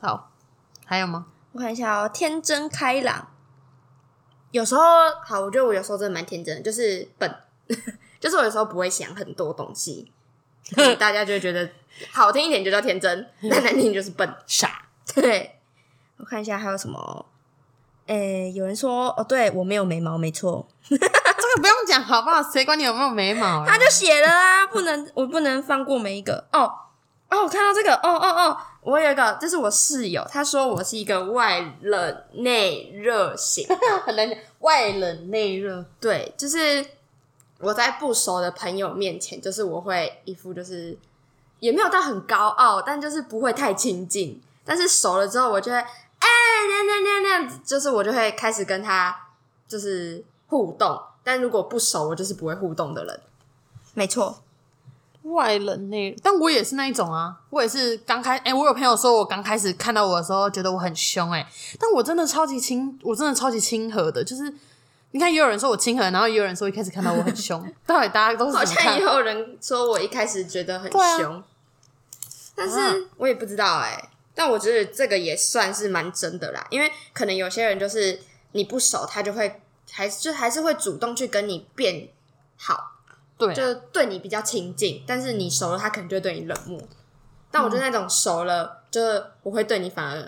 [0.00, 0.32] 好，
[0.84, 1.28] 还有吗？
[1.52, 3.28] 我看一下哦，天真开朗，
[4.50, 4.82] 有时候
[5.24, 7.32] 好，我觉得我有时候真的蛮天真的，就是笨，
[8.18, 10.12] 就是我有时候不会想很多东西，
[10.98, 11.70] 大家就会觉得
[12.10, 14.28] 好听一点就叫天真， 但难听就是笨。
[14.48, 15.60] 傻，对，
[16.16, 17.26] 我看一下还有什么。
[18.06, 21.17] 诶，有人说哦，对我没有眉毛，没错，这个
[21.58, 22.42] 不用讲好不好？
[22.42, 23.64] 谁管你有没有眉毛啊？
[23.66, 26.70] 他就写了啊，不能，我不能放过每一个哦
[27.30, 33.66] 哦，我看到这个，哦哦哦，我有一个，这是我室友，他说我是一个外冷内热型，
[34.04, 35.84] 很难讲，外冷内热。
[36.00, 36.84] 对，就是
[37.58, 40.96] 我在不熟的朋友面前，就是我会一副就是
[41.60, 44.40] 也没有到很高傲，但就是不会太亲近。
[44.64, 45.86] 但是熟了之后，我就会哎
[46.20, 49.14] 那那那那样子，就是我就会开始跟他
[49.68, 50.98] 就是互动。
[51.28, 53.20] 但如果不熟，我就是不会互动的人。
[53.92, 54.42] 没错，
[55.24, 61.46] 外人内，但我也是那一种啊，我也是刚开，哎、我有朋友说我刚开始看到我的时候，觉得我很凶、哎，
[61.78, 64.50] 但我真的超级亲，我真的超级亲和的，就是
[65.10, 69.04] 你看，也有人说我亲和，然后也有人说一开始看到我很凶， 到底大家都是好像也？
[69.04, 71.42] 有人说我一开始觉得很凶，
[72.56, 78.18] 但啊是我也不知道哎、但我觉得这个也算是蛮真的啦，因为可能有些人就是
[78.52, 79.60] 你不熟，他就会
[79.90, 82.08] 还就还是会主动去跟你变
[82.56, 82.92] 好，
[83.36, 86.80] 对啊、就对你比较亲近，但是你熟了，他可能就会对你冷漠。
[87.50, 90.18] 但我觉得那种熟了，就是我会对你反而，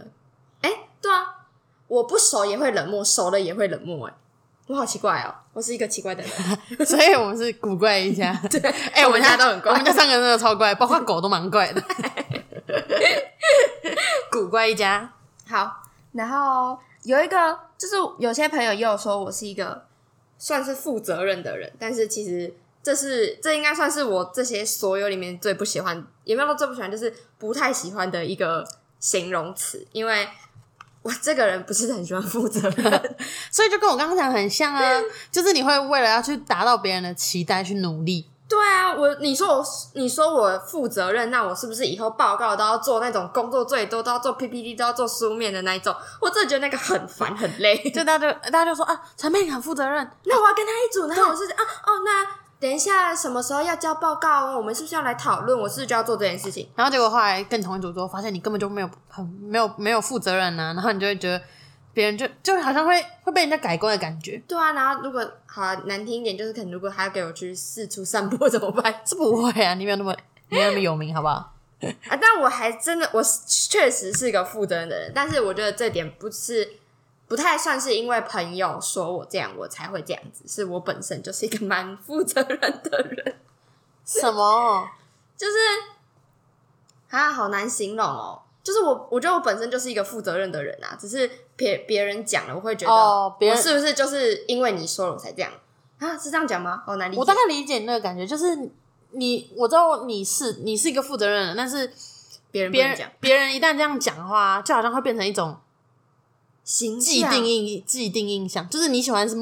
[0.62, 0.70] 哎、
[1.03, 1.37] 对啊，
[1.87, 4.14] 我不熟也会冷漠，熟了也会冷漠、哎，
[4.68, 6.31] 我好奇怪哦，我是一个奇怪的人。
[6.87, 8.33] 所以我们是古怪一家。
[8.51, 8.59] 对，
[8.94, 11.83] 哎、我们家家都很怪我们家三个人都超怪，包括狗都蛮怪的。
[14.31, 15.12] 古怪一家，
[15.46, 19.87] 好，然后有一个就是有些朋友也有说我是一个
[20.37, 30.29] 算是负责任的人，但是其实这是这应该算是我这些所有里面最不喜欢，也没有说最不喜欢，就是不太喜欢的一个形容词，因为
[31.01, 33.16] 我这个人不是很喜欢负责任，
[33.51, 38.30] 所以就跟我刚刚讲的很像啊， 就是你会为了要去达到别人的期待去努力。
[38.50, 45.94] 对啊，我你说我你说我负责任，那我是不是以后报告都要做那种工作最多都要做 PPT 都要做书面的那一种？
[46.20, 47.78] 我真的觉得那个很烦很累。
[47.90, 52.26] 就大家就大家就说啊，陈佩很负责任，那我要跟他一组，然后我是啊哦，那
[52.58, 54.56] 等一下什么时候要交报告哦？
[54.56, 55.56] 我们是不是要来讨论？
[55.56, 56.68] 我是不是就要做这件事情？
[56.74, 61.40] 然后结果后来跟同一组之后，发现你根本就没有很没有没有负责任呐、然后你就会觉得
[61.92, 70.16] 别人就就好像会会被人家改观的感觉，对啊，然后如果好、啊、难听一点，就是可能如果他要给我去四处散步怎么办 是不会啊，你没有那么
[70.48, 71.35] 没有那么有名，好不好？
[71.83, 72.16] 啊？
[72.20, 76.74] 但我还真的，我确实是一个负责任的人，但是我觉得这点不是
[77.26, 83.37] 不太算是因为朋友说我这样我才会这样子，是我本身就是一个蛮负责任的人，
[84.05, 84.88] 什么？
[85.37, 85.53] 就是
[87.09, 88.42] 啊，好难形容哦。
[88.62, 95.51] 就是我，我觉得我本身就是一个负责任的人啊，只是别别人讲了，我会觉得，哦别人我是不是就是因为你说了我才这样
[95.99, 96.16] 啊？
[96.18, 96.83] 是这样讲吗？
[96.85, 97.20] 好难理解。
[97.20, 98.70] 我大概理解你那个感觉，就是
[99.12, 101.91] 你我知道你是你是一个负责任的人，但是
[102.51, 105.57] 别人别人讲别人一旦这样讲的话，就好像会变成一种
[106.62, 109.34] 形既定印既定印象，就是你喜欢是，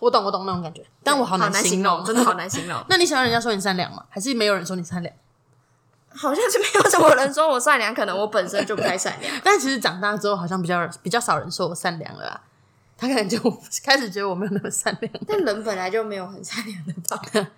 [0.00, 2.34] 我懂我懂那种感觉，但我好难形容，真的好。
[2.34, 2.82] 难形容。
[2.88, 4.04] 那你喜欢人家说你善良吗？
[4.08, 5.14] 还是没有人说你善良？
[6.18, 9.32] 好像是没有什么人说我善良，可能我本身就不太善良。
[9.44, 12.40] 但其实长大之后，好像比较比较少人说我善良了啦。
[12.96, 13.38] 他可能就
[13.84, 15.12] 开始觉得我没有那么善良。
[15.26, 17.50] 但人本来就没有很善良的吧？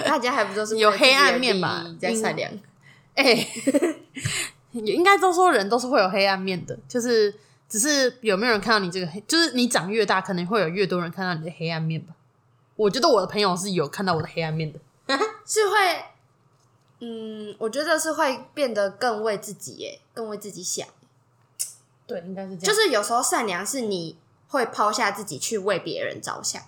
[0.06, 2.50] 大家还不都是有黑暗面吧在善良？
[3.14, 3.46] 哎、
[4.72, 7.34] 也 应该都说人都是会有黑暗面的，就是
[7.68, 12.14] 只是有没有人看到你这个黑，就是你长越大，可能会有越多人看到你的黑暗面吧。
[12.76, 14.78] 我觉得我的朋友是有看到我的黑暗面的，
[15.44, 16.04] 是会
[17.00, 20.86] 嗯，我觉得是会变得更为自己耶，更为自己想。
[22.06, 22.74] 对，应该是这样。
[22.74, 24.16] 就是有时候善良是你
[24.48, 26.62] 会抛下自己去为别人着想，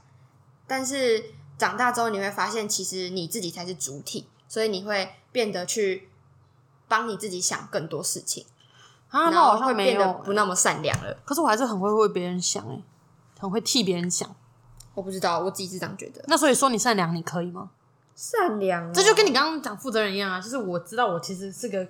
[0.67, 6.09] 但是长大之后你会发现，其实你自己才是主体，所以你会变得去
[6.89, 8.45] 帮你自己想更多事情，
[9.09, 10.13] 啊，那我好像会变得。
[10.13, 11.17] 不那么善良了。
[11.25, 12.83] 可是我还是很会为别人想，哎，
[13.39, 14.35] 很会替别人想。
[14.95, 16.23] 我不知道，我自己是这样觉得。
[16.27, 17.71] 那所以说你善良，你可以吗？
[18.19, 21.87] 善良、这就跟你刚刚讲负责人一样啊，就是我知道我其实是个，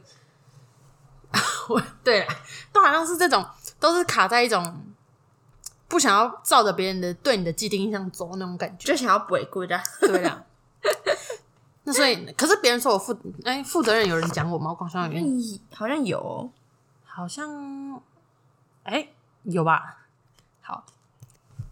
[1.71, 2.35] 我对啦，
[2.71, 3.43] 都好像是这种，
[3.81, 4.85] 都是卡在一种
[5.89, 8.89] 不想要照着别人的对你的既定印象走那种感觉。
[8.89, 10.45] 就想要鬼鬼的，对啦。
[11.85, 14.71] 那所以，可是别人说我负哎负责任，有人讲我吗？
[14.71, 16.51] 我好像有人嗯，好像有哦。
[17.07, 18.03] 好像
[18.83, 19.09] 哎
[19.45, 20.05] 有吧？
[20.61, 20.85] 好，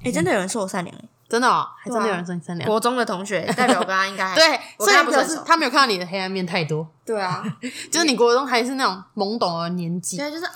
[0.03, 1.05] 哎，真的有人说我善良哎。
[1.29, 2.69] 真的哦，还真的有人说你善良。
[2.69, 5.25] 国中的同学， 代表我跟他应该还对，我所以表。
[5.25, 7.43] 示他没有看到你的黑暗面太多，对啊，
[7.91, 10.17] 就是你国中还是那种懵懂的年纪。
[10.17, 10.53] 对，就是啊，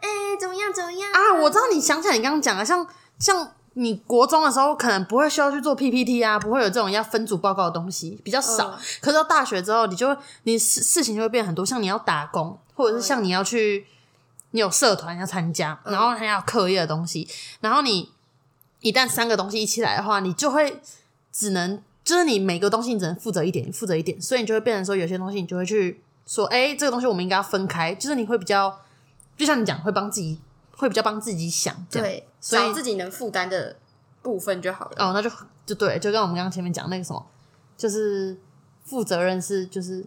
[0.00, 0.08] 哎、
[0.40, 1.10] 怎么样怎么样？
[1.12, 1.34] 啊。
[1.42, 2.86] 我知道你想起来你刚刚讲的，像
[3.18, 8.68] 像你国中的时候，可能不会需要去做 PPT 啊，不会有这种要分组报告的东西，比较少。
[8.68, 8.78] 嗯。
[9.00, 13.86] 可是到大学之后，你就会你事事情就会变很多，像你要打工，或者是像你要去，
[14.52, 17.26] 你有社团要参加，然后还要课业的东西，
[17.60, 18.12] 然后你
[18.82, 20.80] 一旦三个东西一起来的话，你就会
[21.32, 28.80] 只能就是你每个东西你只能负责一点，负责一点，所以你就会变成说有些东西你就会去说，哎、这个东西我们应该要分开，就是你会比较，
[29.36, 30.40] 就像你讲，会帮自己，
[30.76, 33.76] 会比较帮自己想，对，所以找自己能负担的
[34.20, 34.96] 部分就好了。
[34.98, 35.30] 哦，那就
[35.64, 37.24] 就对，就跟我们刚刚前面讲那个什么，
[37.76, 38.36] 就是
[38.84, 40.04] 负责任是就是，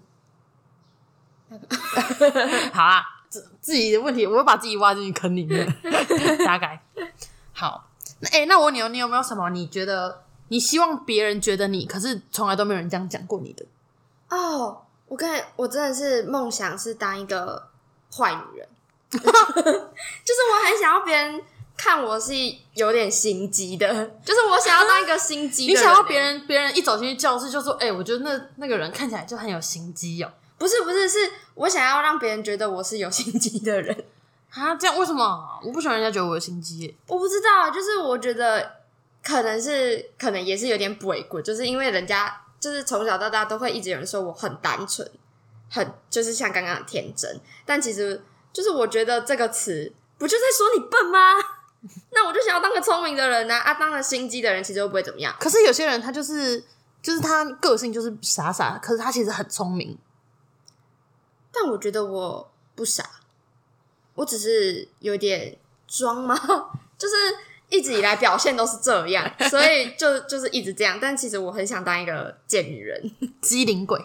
[2.73, 5.65] 好啊，自自己的问题，我会把自己挖进去坑里面，
[6.45, 6.81] 大概
[7.53, 7.89] 好。
[8.19, 13.65] 那哎、那我问你有没有什么你觉得你希望别人觉得你，可是从来都没有人这样讲过你的？
[14.29, 17.67] 哦，我跟我真的是梦想是当一个
[18.15, 18.67] 坏女人，
[19.11, 21.41] 就是我很想要别人
[21.77, 22.33] 看我是
[22.73, 23.87] 有点心机的，
[24.23, 25.67] 就是我想要当一个心机。
[25.67, 30.31] 你想要别人别人一走进去教室就说，哎、我觉得那那个人看起来就很有心机哦。
[30.57, 31.17] 不是不是，是
[31.55, 34.05] 我想要让别人觉得我是有心机的人。
[34.55, 35.59] 啊，这样为什么？
[35.63, 36.97] 我不喜欢人家觉得我有心机。
[37.07, 38.77] 我不知道，就是我觉得
[39.23, 45.09] 可能是可能也是有点鬼鬼，就是因为人家就是从小到大都会一直有人说我很单纯，
[45.69, 51.19] 很就是像刚刚的天真，但其实就是我觉得这个词不就在说你笨吗？
[52.11, 53.59] 那我就想要当个聪明的人啊！
[53.59, 55.35] 啊，当了心机的人其实又不会怎么样。
[55.39, 56.63] 可是有些人他就是
[56.99, 59.95] 就是他个性就是傻傻，可是他其实很聪明。
[61.51, 63.07] 但我觉得我不傻，
[64.15, 65.57] 我只是有点
[65.87, 66.35] 装吗？
[66.97, 67.15] 就是
[67.69, 70.97] 一直以来表现都是这样，所以就就是一直这样。
[70.99, 73.11] 但其实我很想当一个贱女人。
[73.41, 74.03] 机灵鬼。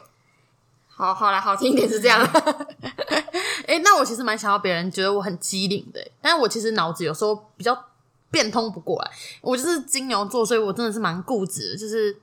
[0.89, 2.23] 好好啦，好听一点是这样。
[3.67, 7.87] 哎、那我其实蛮想要别人觉得我很机灵的，但是我其实脑子有时候比较
[8.31, 9.11] 变通不过来。
[9.41, 12.19] 我就是金牛座，所以我真的是蛮固执的，就是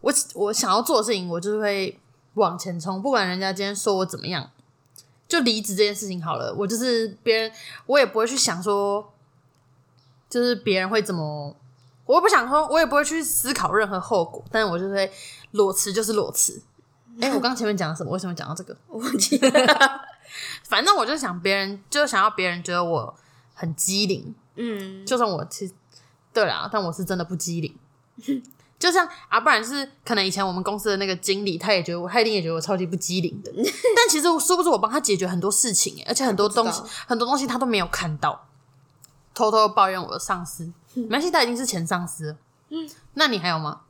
[0.00, 1.98] 我我想要做的事情，我就是会
[2.34, 4.50] 往前冲，不管人家今天说我怎么样。
[5.30, 7.52] 就离职这件事情好了，我就是别人，
[7.86, 9.14] 我也不会去想说，
[10.28, 11.56] 就是别人会怎么，
[12.04, 15.10] 我也不想说，我也不会去思考任何后果，但是我就会
[15.52, 16.60] 裸辞就是裸辞。
[17.20, 18.10] 哎、我刚前面讲了什么？
[18.10, 18.76] 为什么讲到这个？
[18.88, 20.00] 我 忘记了。
[20.66, 23.14] 反正我就想别人，就想要别人觉得我
[23.54, 25.72] 很机灵，嗯，就算我其实
[26.32, 27.76] 对啦，但我是真的不机灵。
[28.80, 33.52] 就像啊，不然就是可能以前我们公司的那个经理，他也觉得我，他一定也觉得我超级不机灵的。
[33.54, 38.48] 但其实殊不知我帮他解决很多事情耶，而且很多东西很多东西他都没有看到，
[39.34, 40.72] 偷偷抱怨我的上司。
[40.94, 42.36] 没关系，他已经是前上司了。
[42.70, 43.82] 嗯，那你还有吗？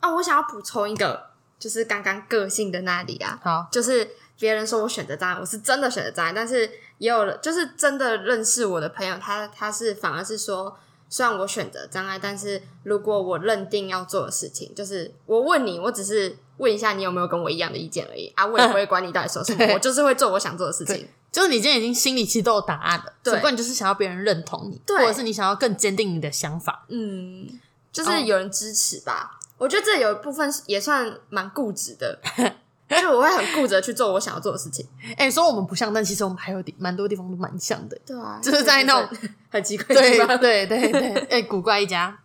[0.00, 10.78] 啊，我想要补充一个，就是刚刚个性的那里啊，好，就是别人说我选择障碍，我是真的选择障碍，但是也有了，就是真的认识我的朋友，他他是反而是说，
[11.08, 21.08] 虽然我选择障碍，但是如果我认定要做的事情，就是我问你，我只是问一下你有没有跟我一样的意见而已啊，我也不会管你到底说什么， 我就是会做我想做的事情。
[21.30, 26.86] 就是你今天已经心里其实都有答案了，对只不过你就是想要别人认同你，或者是你想要更坚定你的想法。
[26.88, 27.46] 嗯，
[27.92, 29.38] 就哦是有人支持吧。
[29.58, 32.18] 我觉得这有一部分也算蛮固执的，
[32.88, 34.86] 就我会很固执去做我想要做的事情。
[35.16, 37.98] 哎、说我们不像，但其实我们还有地蛮多地方都蛮像的。
[38.06, 39.18] 对啊，就是在那种
[39.50, 40.38] 很奇怪的地对方。
[40.38, 42.18] 对对对，哎、古怪一家。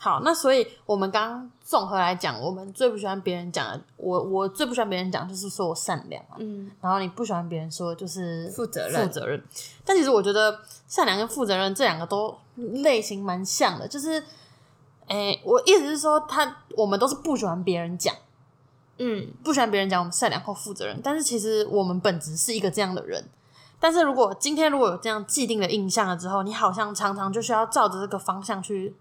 [0.00, 9.42] 好，那所以我们刚刚综合来讲，我们最不喜欢别人讲的，我我最不喜欢别人讲就是说我善良嘛，嗯，然后你不喜欢别人说就是负责任负责任。
[9.84, 14.22] 但其实我觉得善良跟负责任这两个都类型蛮像的，就是
[15.08, 18.14] 哎、我意思是说，他我们都是不喜欢别人讲，
[18.98, 23.24] 嗯，不喜欢别人讲我们善良或负责任，但是其实我们本质是一个这样的人。
[23.80, 28.94] 但是如果今天如果有这样既定的印象了之后，你好像常常就需要照着这个方向去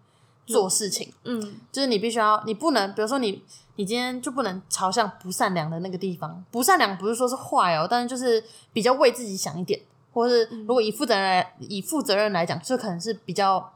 [0.46, 3.44] 做事情，嗯，就是你必须要，你不能，比如说你
[3.76, 6.46] 你今天就不能朝向不善良的那个地方。
[6.52, 9.82] 不善良不是说是坏哦，但是就是比较为自己想一点，
[10.14, 13.74] 或是如果以负责任来以负责任来讲，就可能是比较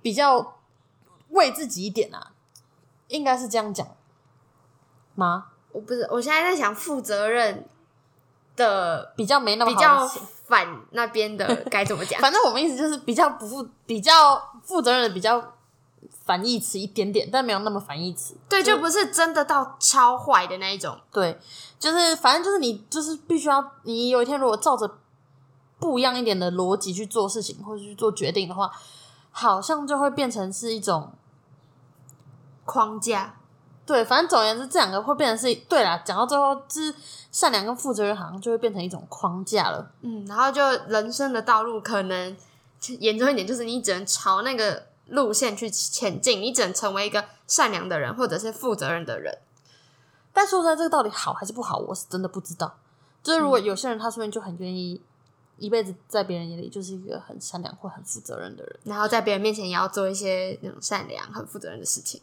[0.00, 0.54] 比较
[1.34, 2.32] 为自己一点啊，
[3.08, 3.86] 应该是这样讲
[5.14, 5.46] 吗？
[5.70, 7.68] 我不是，我现在在想负责任
[8.56, 10.08] 的比较没那么好比较
[10.46, 12.18] 反那边的该怎么讲？
[12.22, 15.52] 反正我们意思就是比较不负比较负责任的比较
[16.24, 18.36] 反义词一点点，但没有那么反义词。
[18.48, 20.96] 对，就不是真的到超坏的那一种。
[21.10, 21.38] 对，
[21.78, 24.98] 就是反正就是你就是必须要，你有一天如果照着
[25.80, 28.70] 不一样一点的逻辑去做事情或者去做决定的话，
[29.32, 31.12] 好像就会变成是一种
[32.64, 33.36] 框架，
[33.86, 36.00] 对，反正总而言之，这两个会变成是对啦。
[36.04, 36.94] 讲到最后，就是
[37.30, 39.90] 善良跟负责任好像就会变成一种框架了。
[40.00, 42.36] 嗯，然后就人生的道路可能
[42.98, 49.38] 严重一点，就是你只能朝那个路线去前进，你只能成为一个善良的人，或者是负责任的人。
[50.32, 52.76] 但说实在，这个到底好还是不好，我是真的不知道。
[53.22, 55.00] 就是如果有些人他说不定就很愿意
[55.56, 62.20] 一辈子在别人眼里就是一个很善良或很负责任的人，然后在别人面前也要做一些那种善良、很负责任的事情。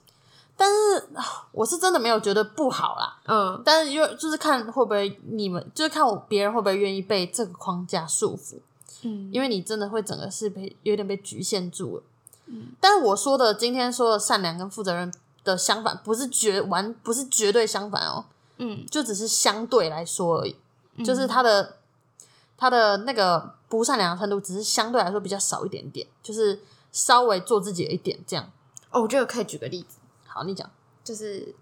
[0.58, 3.18] 但是啊我是真的没有觉得不好啦。
[3.26, 8.58] 嗯，但是因为就是看会不会你们就是看我别人会不会愿意被这个框架束缚，
[9.04, 12.04] 嗯，因为你真的会整个是被有点被局限住了。
[12.46, 15.12] 嗯，但是我说的今天说的善良跟负责任
[15.44, 18.26] 的相反，不是绝完不是绝对相反哦，
[18.58, 20.56] 嗯，就只是相对来说而已，
[21.04, 21.78] 就是他的
[22.58, 28.52] 他的那个不善良的程度，只是相对来说比较少一点点，就是稍微做自己了一点这样。
[28.92, 29.98] 哦，我觉得可以举个例子。
[30.34, 30.70] 好，你讲，
[31.04, 31.54] 就是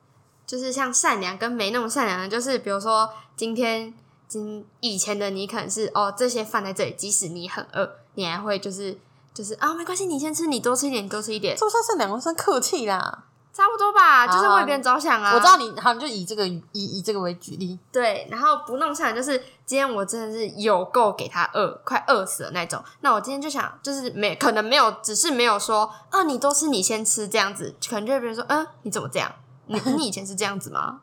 [0.46, 3.94] 就是像善良跟没那么善良的，就是比如说今天
[4.28, 8.98] 今以前的你可能是哦这些放在这里，即使你很饿，你还会就是
[9.34, 13.26] 就是啊没关系，你先吃，你多吃一点，你多吃一点，这不算善良，我算客气啦。
[13.60, 15.34] 差不多吧，就是为别人着想啊。
[15.36, 17.78] 我知道你，好，你就以这个以以这个为举例。
[17.92, 22.82] 对，然后不弄善良就是今天我真的是有够给他饿，快饿死了那种。
[23.02, 29.30] 那我今天就想，就是没可能没有，只是没有说啊你多吃你先吃这样子，可能就会别人说嗯你怎么这样？
[29.66, 31.02] 你 你以前是这样子吗？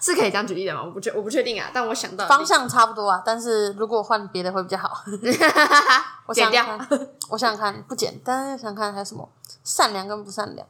[0.00, 0.82] 是可以这样举例的吗？
[0.82, 5.04] 我不确我不确定啊，但我想到方向差不多啊，但是如果换别的会比较好。
[6.24, 6.88] 我想想看，
[7.28, 9.28] 我想想看，不剪，但是想看还有什么
[9.62, 10.66] 善良跟不善良。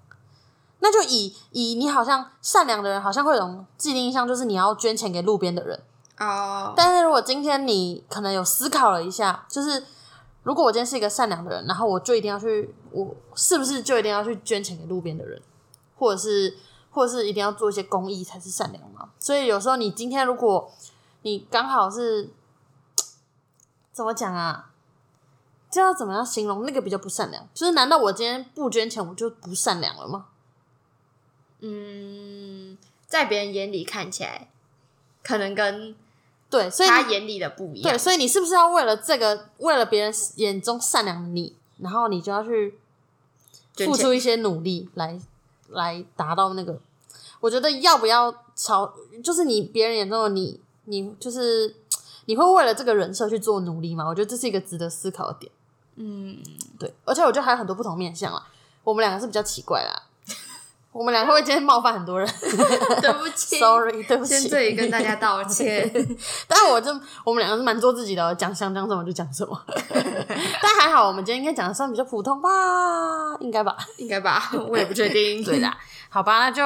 [0.81, 5.81] 那就以以你好像善良的人，好像会有种既定印象，就是你要捐钱给路边的人。
[6.19, 9.85] 哦，但是如果今天你可能有思考了一下，就是
[10.43, 15.41] 如果我今天是一个善良的人，然后我就一定要去，我是不是就一定要去捐钱给路边的人，
[15.97, 16.57] 或者是
[16.91, 19.11] 或者是一定要做一些公益才是善良吗？
[19.19, 20.71] 所以有时候你今天如果
[21.23, 22.33] 你刚好是
[23.93, 24.67] 怎么讲啊？
[25.71, 27.47] 这要怎么样形容那个比较不善良？
[27.55, 30.27] 就是难道我今天不捐钱我就不善良了吗？
[31.61, 34.49] 嗯，在别人眼里看起来，
[35.23, 35.95] 可能跟
[36.49, 37.93] 对，所以他眼里的不一样。
[37.93, 42.79] 对，所以你是不是要为了这个，为了别人眼中善良的你，然后你就要去
[43.77, 45.21] 付出一些努力来
[45.69, 46.81] 来达到那个？
[47.41, 48.93] 我觉得要不要朝，
[49.23, 51.75] 就是你别人眼中的你，你就是
[52.27, 54.07] 你会为了这个人设去做努力吗？
[54.07, 55.53] 我觉得这是一个值得思考的点。
[55.97, 56.39] 嗯，
[56.79, 58.49] 对，而且我觉得还有很多不同面向啊。
[58.83, 60.03] 我们两个是比较奇怪啦，
[60.93, 62.29] 我们两个会今天冒犯很多人
[63.01, 64.41] 对不起？Sorry，对不起。
[64.41, 65.89] 先这里跟大家道歉。
[66.49, 66.91] 但是我就
[67.25, 69.57] 我们两个是蛮做自己的哦，讲想讲什么就讲什么。
[70.61, 72.51] 但还好，我们今天应该讲的算比较普通吧，
[73.39, 73.77] 应该吧？
[73.99, 75.45] 应该吧，我也不确定。
[75.45, 75.73] 对的，
[76.09, 76.63] 好吧，那就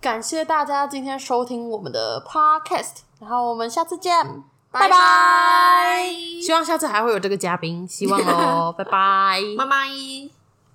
[0.00, 4.24] 感谢大家今天收听我们的 podcast，然后我们下次见，
[4.72, 6.06] 拜拜拜
[6.42, 9.42] 希望下次还会有这个嘉宾，希望哦，拜拜。
[9.58, 10.39] 拜拜。